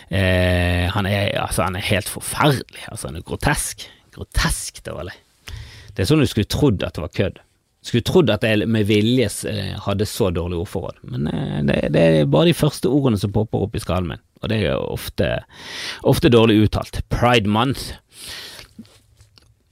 eh, 0.09 0.87
han, 0.95 1.07
er, 1.07 1.35
altså, 1.43 1.67
han 1.67 1.77
er 1.77 1.91
helt 1.91 2.09
forferdelig. 2.09 2.87
Altså, 2.89 3.11
han 3.11 3.19
er 3.19 3.27
grotesk. 3.27 3.89
Grotesk 4.15 4.85
dårlig. 4.87 5.17
Det 5.95 6.05
er 6.05 6.09
sånn 6.11 6.23
du 6.23 6.31
skulle 6.31 6.51
trodd 6.51 6.83
at 6.87 6.97
det 6.97 7.05
var 7.05 7.15
kødd. 7.15 7.43
Skulle 7.85 8.07
trodd 8.07 8.31
at 8.33 8.45
jeg 8.47 8.65
med 8.71 8.87
vilje 8.89 9.29
eh, 9.51 9.75
hadde 9.85 10.07
så 10.09 10.31
dårlig 10.33 10.63
ordforråd, 10.63 11.03
men 11.13 11.29
eh, 11.29 11.59
det, 11.69 11.81
det, 11.93 12.05
er 12.05 12.31
bare 12.33 12.49
de 12.49 12.57
første 12.57 12.89
ordene 12.89 13.21
som 13.21 13.35
popper 13.35 13.67
opp 13.67 13.77
i 13.77 13.83
skallen 13.83 14.15
min, 14.15 14.23
og 14.41 14.51
det 14.53 14.63
er 14.71 14.81
ofte, 14.81 15.29
ofte 16.09 16.33
dårlig 16.33 16.63
uttalt. 16.65 17.03
Pride 17.13 17.51
month. 17.51 17.93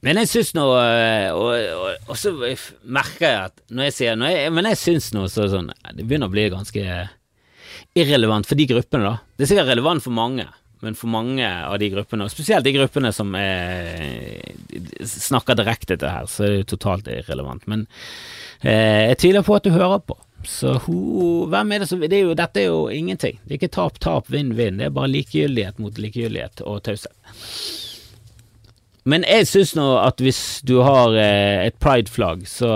Men 0.02 0.18
jeg 0.22 0.30
syns 0.32 0.52
nå 0.56 0.64
eh, 0.80 1.28
og, 1.30 1.50
og, 1.52 2.06
og, 2.08 2.16
så 2.18 2.32
merker 2.34 3.26
jeg 3.26 3.42
at 3.48 3.60
når 3.70 3.88
jeg 3.88 3.96
sier 3.98 4.16
når 4.18 4.32
jeg, 4.32 4.54
Men 4.56 4.68
jeg 4.72 4.80
syns 4.80 5.12
nå 5.14 5.28
så 5.30 5.46
sånn 5.52 5.70
Det 5.70 6.02
begynner 6.02 6.30
å 6.30 6.34
bli 6.34 6.48
ganske 6.50 6.86
irrelevant 7.92 8.48
for 8.48 8.56
de 8.56 8.64
gruppene, 8.70 9.04
da. 9.04 9.18
Det 9.36 9.44
er 9.44 9.50
sikkert 9.50 9.68
relevant 9.68 10.00
for 10.00 10.16
mange, 10.16 10.46
men 10.80 10.94
for 10.96 11.12
mange 11.12 11.44
av 11.44 11.74
de 11.80 11.90
gruppene, 11.92 12.24
og 12.24 12.32
spesielt 12.32 12.64
de 12.64 12.72
gruppene 12.72 13.10
som 13.12 13.34
er, 13.36 14.40
snakker 15.04 15.58
direkte 15.58 15.98
til 16.00 16.08
her, 16.08 16.24
så 16.30 16.46
er 16.46 16.54
det 16.54 16.70
totalt 16.72 17.10
irrelevant. 17.12 17.66
Men 17.68 17.84
eh, 18.64 19.10
jeg 19.10 19.18
tviler 19.20 19.44
på 19.44 19.58
at 19.58 19.68
du 19.68 19.74
hører 19.76 20.00
på. 20.08 20.16
Så 20.48 20.72
ho, 20.86 20.96
hvem 21.52 21.76
er 21.76 21.84
det 21.84 21.90
som 21.92 22.00
det 22.00 22.16
er 22.16 22.24
jo, 22.24 22.38
Dette 22.38 22.64
er 22.64 22.70
jo 22.70 22.86
ingenting. 22.88 23.36
Det 23.44 23.58
er 23.58 23.60
ikke 23.60 23.74
tap, 23.76 24.00
tap, 24.00 24.32
vinn, 24.32 24.56
vinn. 24.56 24.80
Det 24.80 24.88
er 24.88 24.96
bare 24.96 25.12
likegyldighet 25.12 25.84
mot 25.84 26.00
likegyldighet 26.00 26.64
og 26.64 26.80
taushet. 26.88 27.12
Men 29.02 29.24
jeg 29.26 29.48
syns 29.50 29.72
nå 29.74 29.86
at 29.98 30.20
hvis 30.22 30.60
du 30.62 30.76
har 30.86 31.16
et 31.18 31.72
et 31.72 31.78
prideflagg, 31.82 32.44
så 32.46 32.68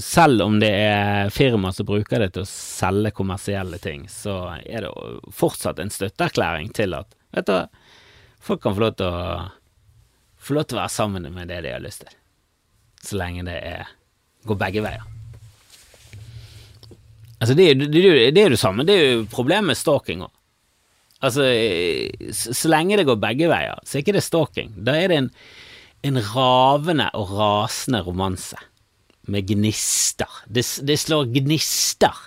selv 0.00 0.42
om 0.44 0.58
det 0.60 0.70
er 0.70 1.32
firma 1.34 1.72
som 1.72 1.86
bruker 1.88 2.20
det 2.20 2.32
til 2.34 2.44
å 2.44 2.48
selge 2.48 3.12
kommersielle 3.16 3.78
ting, 3.82 4.06
så 4.08 4.56
er 4.62 4.86
det 4.86 4.92
fortsatt 5.32 5.80
en 5.80 5.92
støtteerklæring 5.92 6.72
til 6.76 6.94
at 6.94 7.12
vet 7.36 7.48
du, 7.48 7.82
folk 8.40 8.62
kan 8.62 8.76
få 8.76 8.86
lov 8.86 8.96
til 8.96 9.06
å 9.10 9.50
få 10.46 10.54
lov 10.54 10.68
til 10.68 10.78
å 10.78 10.82
være 10.84 10.94
sammen 10.94 11.26
med 11.34 11.50
det 11.50 11.64
de 11.64 11.74
har 11.74 11.82
lyst 11.82 12.04
til. 12.04 12.14
Så 13.02 13.18
lenge 13.18 13.44
det 13.48 13.58
er, 13.58 13.90
går 14.46 14.60
begge 14.60 14.84
veier. 14.84 15.04
Altså, 17.40 17.54
det, 17.54 17.74
det, 17.80 17.90
det, 17.92 18.32
det 18.32 18.40
er 18.40 18.48
jo 18.48 18.54
det 18.54 18.62
samme. 18.62 18.86
Det 18.86 18.94
er 18.94 19.08
jo 19.10 19.26
problemet 19.32 19.72
med 19.72 19.78
stalking 19.78 20.22
òg. 20.24 20.32
Altså, 21.24 21.48
så 22.30 22.70
lenge 22.70 22.98
det 23.00 23.06
går 23.08 23.18
begge 23.18 23.48
veier, 23.50 23.80
så 23.82 23.96
er 23.96 24.04
ikke 24.04 24.14
det 24.18 24.24
stalking. 24.24 24.74
Da 24.86 24.94
er 24.94 25.10
det 25.10 25.20
en 25.22 25.30
en 26.04 26.20
ravende 26.20 27.08
og 27.16 27.32
rasende 27.38 28.02
romanse 28.06 28.58
med 29.26 29.48
gnister. 29.48 30.30
Det, 30.46 30.64
det 30.86 30.98
slår 31.00 31.30
gnister 31.34 32.26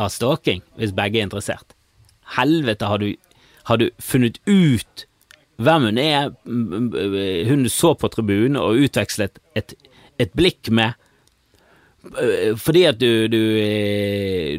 av 0.00 0.12
stalking 0.14 0.62
hvis 0.78 0.94
begge 0.96 1.20
er 1.20 1.28
interessert. 1.28 1.74
Helvete, 2.36 2.86
har 2.86 3.02
du, 3.02 3.14
har 3.66 3.80
du 3.80 3.88
funnet 3.98 4.38
ut 4.46 5.06
hvem 5.60 5.90
hun 5.90 5.98
er, 6.00 6.30
hun 7.50 7.66
så 7.68 7.92
på 7.98 8.08
tribunen 8.08 8.56
og 8.56 8.80
utvekslet 8.80 9.40
et, 9.58 9.74
et 10.22 10.32
blikk 10.32 10.70
med? 10.72 10.96
Fordi 12.56 12.86
at 12.88 12.96
du, 12.96 13.26
du, 13.28 13.42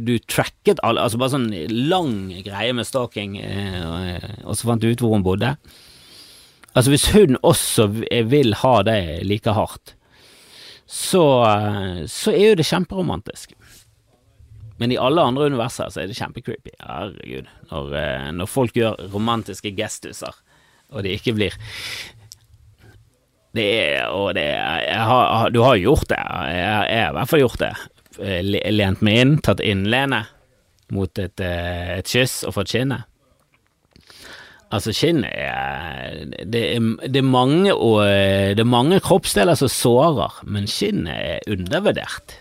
du 0.05 0.11
tracket 0.29 0.77
alle 0.85 1.01
Altså 1.01 1.17
bare 1.17 1.33
sånn 1.33 1.47
lang 1.89 2.29
greie 2.45 2.75
med 2.77 2.85
stalking, 2.85 3.39
eh, 3.41 4.43
og 4.45 4.53
så 4.53 4.69
fant 4.69 4.83
du 4.83 4.91
ut 4.91 5.01
hvor 5.01 5.15
hun 5.15 5.25
bodde. 5.25 5.55
Altså, 6.71 6.91
hvis 6.91 7.09
hun 7.11 7.37
også 7.43 7.87
vil 8.31 8.55
ha 8.61 8.75
det 8.87 9.01
like 9.27 9.53
hardt, 9.55 9.95
så, 10.87 11.23
så 12.07 12.31
er 12.31 12.51
jo 12.51 12.59
det 12.59 12.67
kjemperomantisk. 12.67 13.55
Men 14.81 14.91
i 14.91 14.97
alle 14.97 15.21
andre 15.21 15.45
universer 15.51 15.91
så 15.93 16.01
er 16.01 16.09
det 16.09 16.17
kjempecreepy. 16.17 16.71
Herregud. 16.81 17.49
Når, 17.69 17.91
eh, 17.99 18.29
når 18.33 18.49
folk 18.49 18.73
gjør 18.73 18.97
romantiske 19.13 19.69
gestuser, 19.77 20.39
og 20.89 21.05
det 21.05 21.13
ikke 21.19 21.35
blir 21.37 21.53
Det 23.55 23.63
er 23.63 24.09
Og 24.11 24.33
det 24.35 24.43
er 24.43 25.03
har, 25.05 25.49
Du 25.49 25.61
har 25.61 25.75
gjort 25.75 26.09
det. 26.09 26.17
Jeg, 26.17 26.65
har 26.65 27.11
i 27.11 27.13
hvert 27.13 27.29
fall 27.29 27.43
gjort 27.43 27.61
det. 27.61 27.71
Eh, 28.19 28.41
lent 28.71 29.01
meg 29.05 29.21
inn, 29.21 29.37
tatt 29.37 29.61
innlene 29.61 30.25
mot 30.91 31.19
et, 31.19 31.39
eh, 31.39 31.99
et 31.99 32.07
kyss 32.07 32.41
og 32.43 32.55
fått 32.57 32.73
skinnet. 32.73 33.05
Altså, 34.71 34.93
skinn 34.95 35.25
er 35.27 36.21
det, 36.47 36.61
er 36.77 36.85
det, 37.03 37.19
er 37.19 37.27
mange, 37.27 37.73
og, 37.73 38.05
det 38.55 38.63
er 38.63 38.69
mange 38.69 39.01
kroppsdeler 39.03 39.57
som 39.59 39.71
sårer, 39.71 40.37
men 40.47 40.69
skinnet 40.71 41.11
er 41.11 41.51
undervurdert 41.51 42.37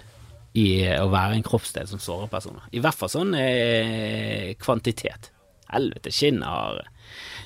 i 0.58 0.68
å 0.98 1.08
være 1.10 1.38
en 1.38 1.46
kroppsdel 1.46 1.88
som 1.90 2.02
sårer 2.02 2.30
personer. 2.30 2.62
I 2.70 2.82
hvert 2.82 2.98
fall 2.98 3.10
sånn 3.10 3.34
eh, 3.38 4.54
kvantitet. 4.62 5.30
Helvete, 5.70 6.12
skinn 6.14 6.40
har, 6.46 6.84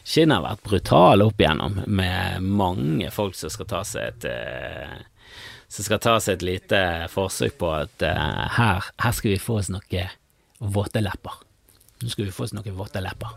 skinn 0.04 0.32
har 0.32 0.44
vært 0.44 0.64
brutale 0.68 1.28
opp 1.28 1.40
igjennom, 1.40 1.80
med 1.86 2.44
mange 2.44 3.10
folk 3.12 3.36
som 3.36 3.52
skal 3.52 3.68
ta 3.72 3.82
seg 3.88 4.12
et 4.12 4.28
eh, 4.30 4.94
som 5.74 5.88
skal 5.88 5.98
ta 5.98 6.18
seg 6.22 6.36
et 6.36 6.44
lite 6.46 6.80
forsøk 7.10 7.56
på 7.58 7.72
at 7.72 8.04
eh, 8.04 8.44
her, 8.58 8.84
her, 9.00 9.16
skal 9.16 9.32
vi 9.32 9.40
få 9.42 9.58
oss 9.62 9.72
noen 9.72 10.12
våte 10.60 11.00
lepper. 11.02 11.40
Nå 12.04 12.12
skal 12.12 12.28
vi 12.28 12.36
få 12.36 12.46
oss 12.46 12.54
noen 12.56 12.76
våte 12.76 13.00
lepper 13.04 13.32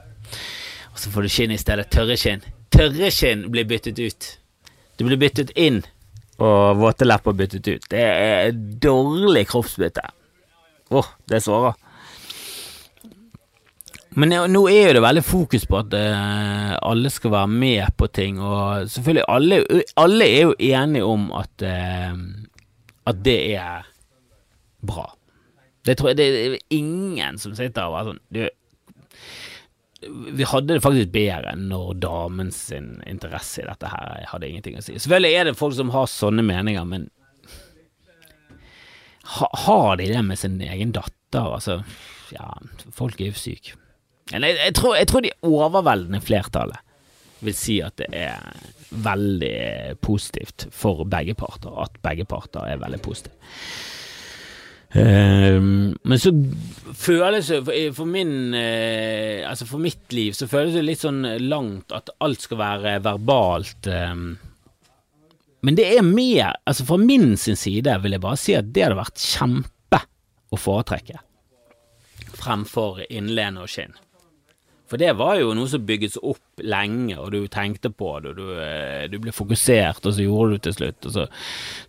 og 0.97 1.01
så 1.03 1.11
får 1.13 1.27
du 1.27 1.29
skinn 1.29 1.51
i 1.53 1.59
stedet. 1.61 1.91
Tørre 1.93 2.15
skinn. 2.17 2.41
Tørre 2.73 3.11
skinn 3.13 3.43
blir 3.53 3.67
byttet 3.69 3.99
ut. 4.01 4.27
Du 4.97 5.03
blir 5.05 5.19
byttet 5.21 5.51
inn, 5.53 5.83
og 6.41 6.79
våte 6.81 7.05
lepper 7.05 7.35
byttet 7.37 7.67
ut. 7.69 7.83
Det 7.91 8.01
er 8.01 8.49
dårlig 8.81 9.43
kroppsbytte. 9.51 10.01
Åh, 10.89 10.97
oh, 10.97 11.11
det 11.29 11.43
sårer. 11.45 11.77
Men 14.17 14.33
nå 14.49 14.63
er 14.71 14.87
jo 14.87 14.95
det 14.97 15.05
veldig 15.05 15.21
fokus 15.21 15.67
på 15.69 15.83
at 15.83 15.93
uh, 15.93 16.73
alle 16.81 17.13
skal 17.13 17.35
være 17.35 17.53
med 17.53 17.93
på 17.93 18.09
ting, 18.09 18.41
og 18.41 18.89
selvfølgelig 18.89 19.29
alle, 19.29 19.63
alle 20.01 20.31
er 20.33 20.47
jo 20.47 20.55
enige 20.57 21.05
om 21.05 21.29
at, 21.37 21.53
uh, 21.61 22.17
at 23.05 23.21
det 23.21 23.39
er 23.53 23.85
bra. 24.81 25.11
Det 25.85 25.99
tror 25.99 26.15
jeg 26.15 26.23
det 26.23 26.31
er 26.33 26.57
ingen 26.73 27.37
som 27.37 27.53
sitter 27.53 27.85
og 27.85 27.99
er 27.99 28.09
sånn 28.09 28.23
du, 28.33 28.47
vi 30.05 30.45
hadde 30.45 30.75
det 30.75 30.83
faktisk 30.83 31.09
bedre 31.13 31.55
når 31.57 31.95
damens 32.03 32.59
interesse 32.71 33.63
i 33.63 33.67
dette 33.67 33.89
her 33.89 34.27
hadde 34.31 34.49
ingenting 34.49 34.77
å 34.77 34.83
si. 34.85 34.97
Selvfølgelig 35.01 35.37
er 35.39 35.49
det 35.49 35.57
folk 35.57 35.75
som 35.77 35.93
har 35.95 36.09
sånne 36.11 36.45
meninger, 36.45 36.85
men 36.85 37.07
ha, 39.37 39.49
har 39.65 39.97
de 39.99 40.09
det 40.11 40.23
med 40.23 40.39
sin 40.39 40.59
egen 40.61 40.93
datter? 40.95 41.49
Altså, 41.57 41.81
ja, 42.31 42.51
folk 42.95 43.19
er 43.21 43.31
jo 43.31 43.41
syke. 43.41 43.77
Jeg, 44.31 44.43
jeg, 44.43 44.75
tror, 44.75 44.97
jeg 44.99 45.09
tror 45.09 45.23
de 45.23 45.35
overveldende 45.47 46.21
flertallet 46.23 46.83
vil 47.45 47.55
si 47.55 47.77
at 47.85 47.99
det 47.99 48.07
er 48.17 48.41
veldig 48.89 49.97
positivt 50.01 50.67
for 50.73 51.05
begge 51.09 51.35
parter, 51.37 51.73
at 51.83 51.99
begge 52.05 52.25
parter 52.29 52.65
er 52.65 52.81
veldig 52.81 52.99
positive. 53.05 53.35
Uh, 54.97 55.61
men 56.01 56.19
så 56.21 56.31
føles 56.97 57.51
det 57.51 57.59
for, 57.67 57.75
for 57.99 58.09
min 58.09 58.55
uh, 58.55 59.43
Altså 59.45 59.67
for 59.69 59.83
mitt 59.83 60.09
liv 60.15 60.33
så 60.33 60.47
føles 60.49 60.73
det 60.73 60.81
litt 60.87 61.03
sånn 61.03 61.21
langt 61.45 61.93
at 61.93 62.09
alt 62.23 62.41
skal 62.41 62.61
være 62.61 62.95
verbalt. 63.05 63.85
Uh, 63.85 64.33
men 65.61 65.77
det 65.77 65.85
er 65.91 66.05
mer 66.07 66.57
Altså 66.65 66.87
fra 66.87 66.97
min 67.01 67.35
sin 67.37 67.59
side 67.59 67.93
vil 68.01 68.17
jeg 68.17 68.25
bare 68.25 68.41
si 68.41 68.57
at 68.57 68.73
det 68.73 68.87
hadde 68.87 68.99
vært 69.03 69.21
kjempe 69.21 70.01
å 70.49 70.59
foretrekke 70.59 71.21
fremfor 72.37 73.01
innlene 73.09 73.63
og 73.63 73.71
skinn. 73.71 73.95
For 74.87 75.01
det 75.01 75.11
var 75.19 75.35
jo 75.41 75.51
noe 75.57 75.67
som 75.67 75.83
bygget 75.83 76.15
seg 76.15 76.27
opp 76.31 76.63
lenge, 76.63 77.17
og 77.19 77.33
du 77.33 77.41
tenkte 77.51 77.91
på 77.91 78.13
det, 78.23 78.31
og 78.31 78.39
du, 78.39 78.51
eh, 78.63 79.05
du 79.11 79.17
ble 79.23 79.33
fokusert, 79.35 80.05
og 80.05 80.15
så 80.15 80.23
gjorde 80.23 80.49
du 80.49 80.55
det 80.57 80.63
til 80.69 80.77
slutt, 80.77 81.09
og 81.09 81.15
så, 81.17 81.25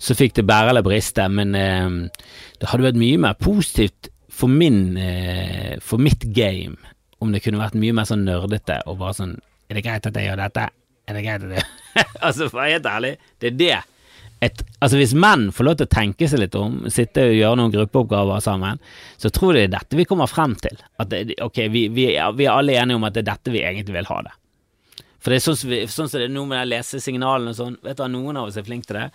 så 0.03 0.17
fikk 0.19 0.39
det 0.41 0.47
bære 0.51 0.73
eller 0.73 0.87
briste. 0.87 1.29
Men 1.31 1.55
eh, 1.59 2.25
det 2.59 2.71
hadde 2.71 2.89
vært 2.89 3.01
mye 3.01 3.21
mer 3.29 3.39
positivt 3.39 4.11
for 4.39 4.51
min 4.51 4.97
eh, 5.01 5.79
for 5.83 5.99
mitt 6.03 6.27
game 6.35 6.77
om 7.19 7.33
det 7.35 7.43
kunne 7.43 7.61
vært 7.61 7.79
mye 7.79 7.95
mer 7.97 8.07
sånn 8.07 8.27
nerdete 8.27 8.81
og 8.87 9.01
bare 9.01 9.17
sånn 9.19 9.39
Er 9.69 9.77
det 9.77 9.85
greit 9.85 10.07
at 10.07 10.17
jeg 10.17 10.29
gjør 10.29 10.39
dette? 10.41 10.67
Er 11.09 11.17
det 11.17 11.23
greit 11.27 11.47
at 11.47 11.55
jeg 11.57 11.65
Altså, 12.25 12.47
for 12.47 12.59
å 12.59 12.63
være 12.63 12.77
helt 12.77 12.87
ærlig, 12.89 13.11
det 13.43 13.51
er 13.51 13.57
det 13.59 13.79
et, 14.41 14.61
altså 14.79 14.99
Hvis 15.01 15.15
menn 15.19 15.49
får 15.55 15.67
lov 15.67 15.79
til 15.79 15.89
å 15.89 15.91
tenke 15.91 16.29
seg 16.31 16.43
litt 16.45 16.57
om, 16.59 16.85
sitte 16.93 17.25
og 17.27 17.35
gjøre 17.35 17.59
noen 17.59 17.73
gruppeoppgaver 17.75 18.43
sammen, 18.45 18.79
så 19.19 19.33
tror 19.35 19.57
jeg 19.57 19.67
det 19.67 19.69
er 19.73 19.81
dette 19.81 19.99
vi 19.99 20.07
kommer 20.07 20.31
frem 20.31 20.55
til. 20.63 20.79
At 21.03 21.11
det, 21.11 21.41
ok, 21.43 21.65
vi, 21.75 21.89
vi, 21.91 22.13
vi, 22.15 22.47
er 22.47 22.53
alle 22.55 22.77
enige 22.79 23.01
om 23.01 23.09
at 23.09 23.17
det 23.17 23.25
er 23.25 23.33
dette 23.33 23.55
vi 23.55 23.65
egentlig 23.65 23.97
vil 23.99 24.11
ha 24.13 24.21
det. 24.29 24.37
For 25.19 25.35
det 25.35 25.41
er 25.41 25.43
sånn, 25.43 25.59
sånn 25.91 26.07
som 26.07 26.21
det 26.21 26.29
er 26.29 26.31
nå 26.31 26.45
med 26.47 26.69
lesesignalene 26.71 27.51
og 27.51 27.59
sånn, 27.59 27.77
vet 27.83 27.99
du, 27.99 28.05
noen 28.13 28.39
av 28.39 28.47
oss 28.47 28.61
er 28.61 28.67
flinke 28.67 28.87
til 28.87 29.01
det, 29.01 29.09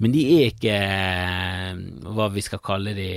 men 0.00 0.14
de 0.14 0.22
er 0.38 0.46
ikke 0.48 0.78
eh, 0.80 1.82
hva 2.16 2.30
vi 2.32 2.44
skal 2.44 2.62
kalle 2.64 2.94
de 2.96 3.10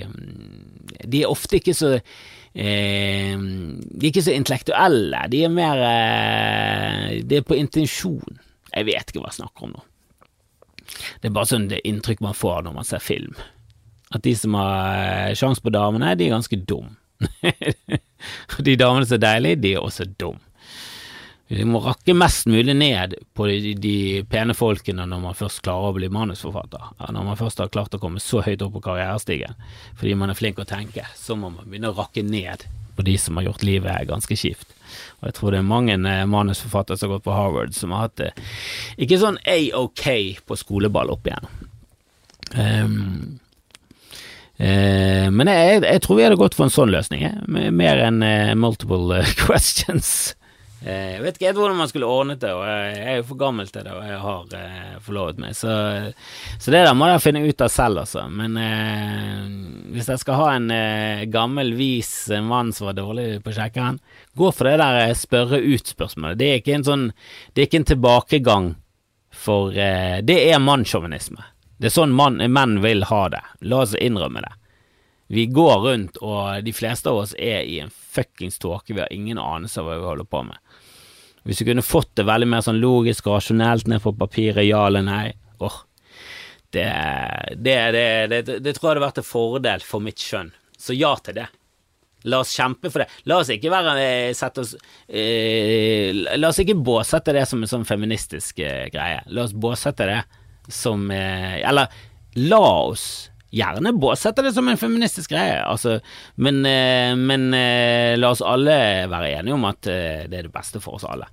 De 1.07 1.21
er 1.23 1.31
ofte 1.31 1.61
ikke 1.61 1.73
så 1.77 1.93
eh, 1.95 3.39
De 3.39 4.03
er 4.03 4.11
ikke 4.11 4.25
så 4.27 4.35
intellektuelle, 4.35 5.23
de 5.31 5.45
er 5.47 5.55
mer 5.55 5.87
eh, 5.87 7.09
Det 7.23 7.39
er 7.39 7.47
på 7.47 7.55
intensjon. 7.55 8.43
Jeg 8.75 8.91
vet 8.91 9.07
ikke 9.07 9.23
hva 9.23 9.31
jeg 9.31 9.39
snakker 9.39 9.69
om 9.69 9.77
nå. 9.77 9.87
Det 11.21 11.29
er 11.29 11.35
bare 11.35 11.49
sånn 11.49 11.69
det 11.71 11.83
inntrykk 11.87 12.23
man 12.25 12.37
får 12.37 12.65
når 12.65 12.77
man 12.77 12.87
ser 12.87 13.03
film. 13.03 13.35
At 14.13 14.23
de 14.23 14.35
som 14.37 14.55
har 14.57 15.33
sjanse 15.33 15.39
sjans 15.41 15.63
på 15.63 15.73
damene, 15.73 16.15
de 16.15 16.27
er 16.27 16.35
ganske 16.35 16.59
dum. 16.69 16.93
de 18.67 18.75
damene 18.79 19.07
som 19.07 19.17
er 19.17 19.23
deilige, 19.23 19.61
de 19.63 19.73
er 19.75 19.83
også 19.83 20.07
dum. 20.19 20.39
Vi 21.47 21.61
må 21.69 21.77
rakke 21.83 22.15
mest 22.17 22.47
mulig 22.49 22.73
ned 22.73 23.13
på 23.37 23.45
de, 23.45 23.75
de, 23.77 23.97
pene 24.29 24.55
folkene 24.57 25.05
når 25.05 25.19
man 25.21 25.37
først 25.37 25.61
klarer 25.65 25.91
å 25.91 25.97
bli 25.97 26.09
manusforfatter. 26.09 26.87
Ja, 26.97 27.11
når 27.13 27.27
man 27.27 27.37
først 27.37 27.61
har 27.61 27.69
klart 27.73 27.93
å 27.93 28.01
komme 28.01 28.23
så 28.23 28.41
høyt 28.45 28.63
opp 28.65 28.73
på 28.79 28.81
karrierestigen 28.87 29.53
fordi 29.99 30.15
man 30.17 30.33
er 30.33 30.39
flink 30.39 30.61
å 30.61 30.65
tenke, 30.65 31.05
så 31.13 31.37
må 31.37 31.51
man 31.53 31.69
begynne 31.69 31.93
å 31.93 31.97
rakke 31.99 32.25
ned 32.25 32.65
på 32.97 33.05
de 33.05 33.17
som 33.21 33.37
har 33.37 33.45
gjort 33.49 33.67
livet 33.67 34.09
ganske 34.09 34.39
kjipt. 34.39 34.74
Og 35.19 35.29
jeg 35.29 35.37
tror 35.37 35.53
det 35.53 35.61
er 35.61 35.67
mange 35.69 35.95
eh, 35.95 36.25
manusforfattere 36.29 36.99
som 36.99 37.09
har 37.09 37.17
gått 37.17 37.27
på 37.27 37.35
Harvard, 37.35 37.73
som 37.77 37.95
har 37.95 38.07
hatt 38.07 38.19
det 38.21 38.31
ikke 39.01 39.19
sånn 39.21 39.39
A-OK 39.49 40.05
på 40.45 40.59
skoleball 40.59 41.11
opp 41.13 41.27
igjennom. 41.27 41.63
Um, 42.55 43.39
uh, 44.61 45.27
men 45.33 45.49
jeg, 45.49 45.81
jeg, 45.83 46.01
tror 46.05 46.19
vi 46.19 46.25
hadde 46.27 46.39
gått 46.39 46.55
for 46.55 46.67
en 46.67 46.73
sånn 46.73 46.93
løsning, 46.93 47.25
jeg. 47.25 47.71
mer 47.75 48.03
enn 48.05 48.21
uh, 48.23 48.53
multiple 48.59 49.23
questions. 49.45 50.35
Jeg 50.83 51.21
vet 51.23 51.37
ikke 51.37 51.47
helt 51.47 51.57
hvordan 51.57 51.79
man 51.79 51.89
skulle 51.89 52.09
ordnet 52.11 52.41
det, 52.43 52.51
og 52.53 52.61
jeg 52.67 52.97
er 52.99 53.15
jo 53.17 53.27
for 53.29 53.39
gammel 53.39 53.69
til 53.71 53.85
det, 53.87 53.93
og 53.95 54.05
jeg 54.05 54.17
har 54.21 54.55
eh, 54.59 54.97
forlovet 55.01 55.39
meg, 55.41 55.55
så, 55.57 55.71
så, 56.59 56.73
det 56.73 56.83
der 56.83 56.91
må 56.93 57.07
dere 57.09 57.21
finne 57.23 57.41
ut 57.41 57.63
av 57.63 57.71
selv, 57.73 58.01
altså. 58.03 58.25
Men 58.29 58.59
eh, 58.61 59.39
hvis 59.95 60.11
jeg 60.11 60.21
skal 60.21 60.37
ha 60.41 60.49
en 60.53 60.67
eh, 60.75 61.23
gammel, 61.31 61.73
vis 61.79 62.11
mann 62.45 62.69
som 62.75 62.91
var 62.91 62.99
dårlig 62.99 63.39
på 63.45 63.55
sjekkeren, 63.55 63.97
gå 64.37 64.51
for 64.51 64.69
det 64.69 64.75
der 64.83 65.15
spørre 65.17 65.61
ut-spørsmålet. 65.63 66.37
Det 66.41 66.51
er 66.51 66.61
ikke 66.61 66.75
en 66.75 66.87
sånn 66.89 67.07
Det 67.53 67.63
er 67.63 67.69
ikke 67.69 67.81
en 67.81 67.89
tilbakegang 67.93 68.69
for 69.35 69.73
Det 69.73 70.35
er 70.35 70.61
mannssjåvinisme. 70.63 71.41
Det 71.79 71.89
er 71.89 71.95
sånn 71.95 72.13
man, 72.15 72.37
menn 72.39 72.77
vil 72.83 73.03
ha 73.09 73.25
det. 73.33 73.41
La 73.67 73.81
oss 73.83 73.95
innrømme 73.97 74.43
det. 74.45 74.53
Vi 75.27 75.45
går 75.45 75.79
rundt, 75.79 76.17
og 76.21 76.63
de 76.63 76.73
fleste 76.73 77.09
av 77.09 77.23
oss 77.23 77.33
er 77.41 77.65
i 77.65 77.79
en 77.81 77.89
fuckings 77.89 78.59
tåke. 78.61 78.93
Vi 78.93 79.01
har 79.01 79.13
ingen 79.13 79.41
anelse 79.41 79.81
av 79.81 79.89
hva 79.89 79.97
vi 79.97 80.05
holder 80.05 80.29
på 80.29 80.43
med. 80.45 80.59
Hvis 81.45 81.61
vi 81.61 81.69
kunne 81.69 81.85
fått 81.85 82.15
det 82.17 82.25
veldig 82.25 82.47
mer 82.49 82.63
sånn 82.65 82.81
logisk, 82.81 83.27
rasjonelt 83.29 83.89
ned 83.91 84.01
på 84.01 84.15
papiret, 84.17 84.65
ja 84.65 84.85
eller 84.87 85.05
nei 85.05 85.27
oh, 85.63 85.83
det, 86.75 86.87
det, 87.55 87.75
det, 87.91 88.41
det, 88.59 88.73
tror 88.73 88.89
jeg 88.89 88.95
hadde 88.95 89.05
vært 89.05 89.21
en 89.21 89.27
fordel 89.27 89.85
for 89.85 90.03
mitt 90.03 90.19
skjønn. 90.19 90.51
Så 90.77 90.95
ja 90.97 91.13
til 91.23 91.37
det. 91.37 91.45
La 92.25 92.41
oss 92.41 92.55
kjempe 92.57 92.89
for 92.89 93.03
det. 93.03 93.21
La 93.29 93.37
oss 93.41 93.51
ikke 93.53 93.71
være 93.71 93.93
eh, 94.01 94.31
sette 94.35 94.63
oss 94.63 94.73
eh, 95.05 96.09
La 96.39 96.49
oss 96.49 96.59
ikke 96.63 96.73
båsette 96.73 97.35
det 97.35 97.45
som 97.49 97.61
en 97.61 97.69
sånn 97.69 97.85
feministisk 97.87 98.59
eh, 98.65 98.87
greie. 98.93 99.21
La 99.29 99.45
oss 99.45 99.53
båsette 99.53 100.09
det 100.09 100.19
som 100.73 101.05
eh, 101.13 101.61
Eller 101.61 101.93
la 102.41 102.63
oss 102.89 103.05
gjerne 103.55 103.93
båsette 103.95 104.43
det 104.43 104.51
som 104.55 104.67
en 104.67 104.79
feministisk 104.79 105.31
greie, 105.31 105.61
altså, 105.63 105.93
men, 106.43 106.57
eh, 106.67 107.13
men 107.15 107.45
eh, 107.55 108.17
la 108.19 108.33
oss 108.33 108.41
alle 108.43 108.75
være 109.07 109.29
enige 109.37 109.55
om 109.55 109.69
at 109.69 109.79
det 109.85 110.41
er 110.41 110.49
det 110.49 110.51
beste 110.51 110.81
for 110.83 110.97
oss 110.97 111.05
alle. 111.07 111.29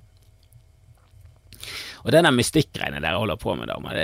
Og 2.03 2.11
det 2.13 2.25
der 2.25 2.35
mystikkgreiene 2.35 3.03
dere 3.03 3.21
holder 3.21 3.39
på 3.41 3.55
med, 3.59 3.71
damer, 3.71 3.99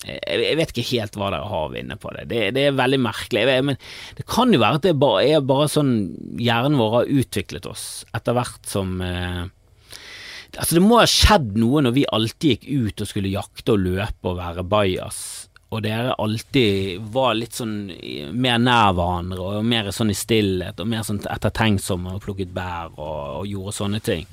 jeg 0.00 0.56
vet 0.56 0.72
ikke 0.72 0.86
helt 0.94 1.16
hva 1.20 1.28
dere 1.34 1.48
har 1.50 1.76
inne 1.76 1.96
på 2.00 2.12
det. 2.16 2.26
det. 2.30 2.42
det. 2.56 2.66
er 2.70 2.78
veldig 2.78 3.00
merkelig. 3.04 3.44
men 3.68 3.76
det 4.16 4.24
kan 4.28 4.52
jo 4.52 4.62
være 4.62 4.80
at 4.80 4.88
det 4.88 4.96
bare, 5.00 5.24
er 5.28 5.44
bare 5.44 5.68
sånn 5.68 5.94
hjernen 6.40 6.80
vår 6.80 6.96
har 6.96 7.14
utviklet 7.20 7.68
oss 7.68 8.06
etter 8.16 8.36
hvert 8.36 8.62
som 8.68 9.00
eh, 9.04 9.48
Altså 10.50 10.74
Det 10.74 10.80
må 10.82 10.96
ha 10.98 11.04
skjedd 11.06 11.52
noe 11.62 11.78
når 11.84 11.92
vi 11.94 12.02
alltid 12.10 12.56
gikk 12.56 12.64
ut 12.66 13.02
og 13.04 13.06
skulle 13.06 13.30
jakte 13.30 13.76
og 13.76 13.84
løpe 13.84 14.32
og 14.32 14.40
være 14.40 14.64
bajas 14.66 15.20
og 15.70 15.84
dere 15.84 16.16
alltid 16.18 16.98
var 17.14 17.36
litt 17.38 17.54
sånn 17.54 17.92
mer 18.34 18.58
nær 18.58 18.90
hverandre 18.98 19.44
og 19.60 19.66
mer 19.66 19.92
sånn 19.94 20.10
i 20.10 20.18
stillhet 20.18 20.80
og 20.82 20.88
mer 20.90 21.04
sånn 21.06 21.20
ettertenksomme 21.30 22.16
og 22.16 22.24
plukket 22.24 22.50
bær 22.54 22.90
og, 22.96 23.20
og, 23.38 23.44
gjorde 23.46 23.76
sånne 23.76 24.00
ting. 24.02 24.26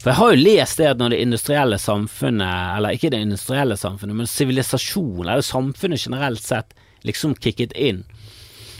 For 0.00 0.10
jeg 0.10 0.18
har 0.18 0.32
jo 0.32 0.42
lest 0.42 0.80
det 0.80 0.90
at 0.90 1.00
når 1.00 1.14
det 1.14 1.22
industrielle 1.24 1.78
samfunnet, 1.80 2.76
eller 2.76 2.96
ikke 2.96 3.10
det 3.14 3.22
industrielle 3.24 3.78
samfunnet, 3.80 4.18
men 4.18 4.30
sivilisasjonen, 4.30 5.28
eller 5.28 5.46
samfunnet 5.46 6.02
generelt 6.04 6.44
sett, 6.44 6.76
liksom 7.06 7.36
kicket 7.38 7.72
inn, 7.78 8.04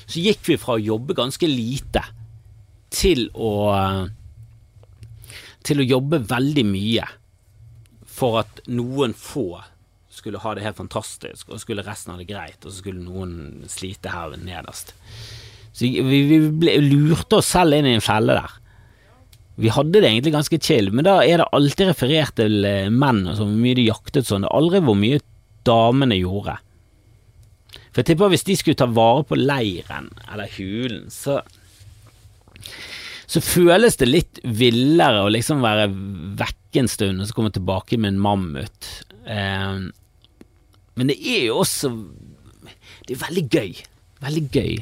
så 0.06 0.22
gikk 0.22 0.44
vi 0.46 0.58
fra 0.60 0.76
å 0.76 0.82
jobbe 0.82 1.16
ganske 1.18 1.48
lite 1.50 2.02
til 2.94 3.26
å 3.34 3.52
til 5.66 5.82
å 5.82 5.86
jobbe 5.86 6.20
veldig 6.30 6.62
mye 6.68 7.06
for 8.06 8.38
at 8.44 8.60
noen 8.70 9.16
få 9.18 9.48
skulle 10.16 10.40
ha 10.40 10.54
det 10.56 10.64
helt 10.64 10.78
fantastisk, 10.78 11.50
og 11.50 11.60
skulle 11.60 11.84
resten 11.84 12.14
ha 12.14 12.20
det 12.20 12.28
greit, 12.30 12.62
og 12.64 12.70
så 12.70 12.80
skulle 12.80 13.02
noen 13.04 13.66
slite 13.68 14.14
her 14.14 14.36
nederst. 14.40 14.94
Så 15.76 15.90
vi, 15.90 16.22
vi 16.24 16.38
ble, 16.48 16.78
lurte 16.80 17.42
oss 17.42 17.50
selv 17.52 17.76
inn 17.76 17.88
i 17.90 17.96
en 17.98 18.04
felle 18.04 18.38
der. 18.38 18.54
Vi 19.56 19.72
hadde 19.72 20.02
det 20.02 20.10
egentlig 20.10 20.34
ganske 20.34 20.58
chill, 20.60 20.90
men 20.92 21.06
da 21.06 21.20
er 21.24 21.40
det 21.40 21.48
alltid 21.56 21.90
referert 21.90 22.36
til 22.36 22.66
eh, 22.68 22.90
menn 22.92 23.22
og 23.24 23.38
så 23.38 23.46
mye 23.48 23.78
de 23.78 23.86
jaktet 23.88 24.28
sånn. 24.28 24.44
Det 24.44 24.50
er 24.50 24.58
aldri 24.58 24.82
hvor 24.84 24.98
mye 25.00 25.22
damene 25.66 26.18
gjorde. 26.18 26.58
For 27.88 28.02
jeg 28.02 28.10
tipper 28.10 28.32
hvis 28.34 28.44
de 28.44 28.56
skulle 28.60 28.78
ta 28.78 28.88
vare 28.92 29.24
på 29.24 29.38
leiren, 29.40 30.10
eller 30.28 30.52
hulen, 30.58 31.06
så 31.12 31.40
så 33.26 33.42
føles 33.42 33.96
det 33.98 34.06
litt 34.06 34.38
villere 34.44 35.24
å 35.24 35.30
liksom 35.34 35.64
være 35.64 35.88
vekke 36.38 36.82
en 36.84 36.90
stund 36.90 37.22
og 37.22 37.26
så 37.26 37.34
komme 37.34 37.50
tilbake 37.54 37.98
med 37.98 38.12
en 38.12 38.20
mammut. 38.22 38.90
Eh, 39.26 39.80
men 40.96 41.10
det 41.10 41.16
er 41.18 41.48
jo 41.48 41.58
også 41.64 41.90
Det 43.06 43.16
er 43.16 43.24
veldig 43.24 43.42
gøy. 43.50 43.72
Veldig 44.22 44.44
gøy. 44.54 44.78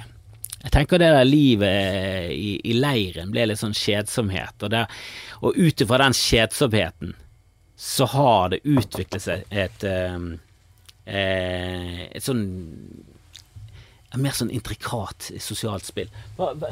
Jeg 0.64 0.72
tenker 0.72 1.00
det 1.00 1.10
der 1.12 1.26
livet 1.28 2.30
i, 2.32 2.54
i 2.64 2.72
leiren 2.78 3.32
ble 3.34 3.44
litt 3.50 3.60
sånn 3.60 3.76
kjedsomhet, 3.76 4.56
og, 4.64 4.70
der, 4.72 4.88
og 5.44 5.58
ut 5.60 5.84
ifra 5.84 6.00
den 6.00 6.16
kjedsomheten 6.16 7.12
så 7.76 8.06
har 8.14 8.54
det 8.54 8.62
utviklet 8.64 9.22
seg 9.24 9.42
et 9.50 9.84
um, 9.84 10.38
eh, 11.04 12.06
Et 12.14 12.22
sånn 12.22 12.44
et 14.14 14.20
mer 14.22 14.30
sånn 14.30 14.52
intrikat 14.54 15.32
sosialt 15.42 15.84
spill. 15.88 16.10
Hva, 16.36 16.52
hva? 16.54 16.70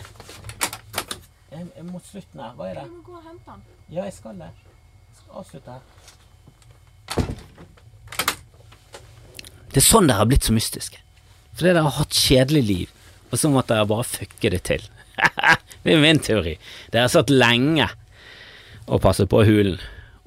Jeg, 1.50 1.66
jeg 1.74 1.86
må 1.88 1.98
slutte 2.06 2.38
her. 2.38 2.52
Hva 2.54 2.68
er 2.68 2.76
det? 2.78 2.84
Du 2.86 2.92
må 2.94 3.02
gå 3.08 3.16
og 3.18 3.24
hente 3.26 3.48
den. 3.50 3.64
Ja, 3.90 4.04
jeg 4.06 4.14
skal 4.14 4.38
det. 4.38 4.50
Jeg 5.08 5.16
skal 5.18 5.40
avslutte 5.42 5.74
her. 5.74 5.82
Det 9.72 9.80
er 9.80 9.86
sånn 9.88 10.06
dere 10.06 10.20
har 10.22 10.28
blitt 10.30 10.46
så 10.46 10.54
mystiske. 10.54 11.02
Fordi 11.50 11.66
dere 11.66 11.82
har 11.88 11.98
hatt 11.98 12.14
kjedelig 12.14 12.62
liv, 12.68 12.94
og 13.32 13.40
så 13.40 13.50
måtte 13.50 13.78
jeg 13.78 13.90
bare 13.90 14.06
fucke 14.06 14.52
det 14.52 14.62
til. 14.68 14.84
det 15.82 15.96
er 15.96 16.04
min 16.04 16.20
teori. 16.22 16.54
Dere 16.92 17.08
har 17.08 17.12
satt 17.12 17.32
lenge 17.32 17.88
og 18.86 19.02
passet 19.02 19.30
på 19.30 19.42
hulen 19.46 19.80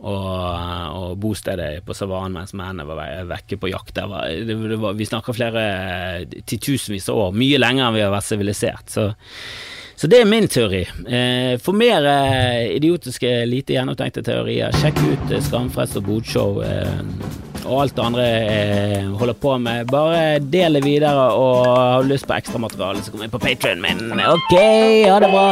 og, 0.06 0.98
og 1.00 1.16
bostedet 1.22 1.80
på 1.86 1.96
savannen 1.96 2.36
mens 2.36 2.54
mennene 2.58 2.86
var 2.88 3.30
vekke 3.30 3.58
på 3.62 3.72
jakt. 3.72 3.96
Det 3.96 4.06
var, 4.12 4.28
det, 4.28 4.58
det 4.72 4.80
var, 4.82 4.98
vi 4.98 5.08
snakker 5.08 5.38
flere 5.38 5.64
titusenvis 6.46 7.10
av 7.10 7.22
år, 7.28 7.40
mye 7.40 7.62
lenger 7.62 7.88
enn 7.88 7.98
vi 7.98 8.04
har 8.04 8.14
vært 8.14 8.28
sivilisert. 8.28 8.92
Så, 8.92 9.08
så, 9.96 10.10
det 10.12 10.22
er 10.22 10.30
min 10.30 10.50
teori. 10.52 10.84
Eh, 11.08 11.56
for 11.64 11.78
mer 11.78 12.06
eh, 12.12 12.76
idiotiske, 12.76 13.32
lite 13.50 13.78
gjennomtenkte 13.78 14.26
teorier, 14.26 14.76
sjekk 14.82 15.02
ut 15.08 15.36
Skamfrelst 15.48 16.02
og 16.02 16.10
Bodshow. 16.10 16.62
Eh, 16.66 17.45
og 17.66 17.82
alt 17.84 17.96
det 17.98 18.06
andre 18.06 18.26
jeg 18.26 19.00
eh, 19.00 19.14
holder 19.20 19.40
på 19.46 19.56
med. 19.62 19.90
Bare 19.92 20.40
del 20.40 20.80
det 20.80 20.86
videre, 20.86 21.30
og 21.34 21.66
har 21.68 22.04
du 22.06 22.14
lyst 22.14 22.30
på 22.30 22.38
ekstramateriale, 22.38 23.04
så 23.04 23.14
kom 23.14 23.26
inn 23.26 23.34
på 23.34 23.42
Patrion 23.42 23.82
min. 23.84 24.06
Ok, 24.14 24.54
ha 25.10 25.20
det 25.24 25.34
bra. 25.34 25.50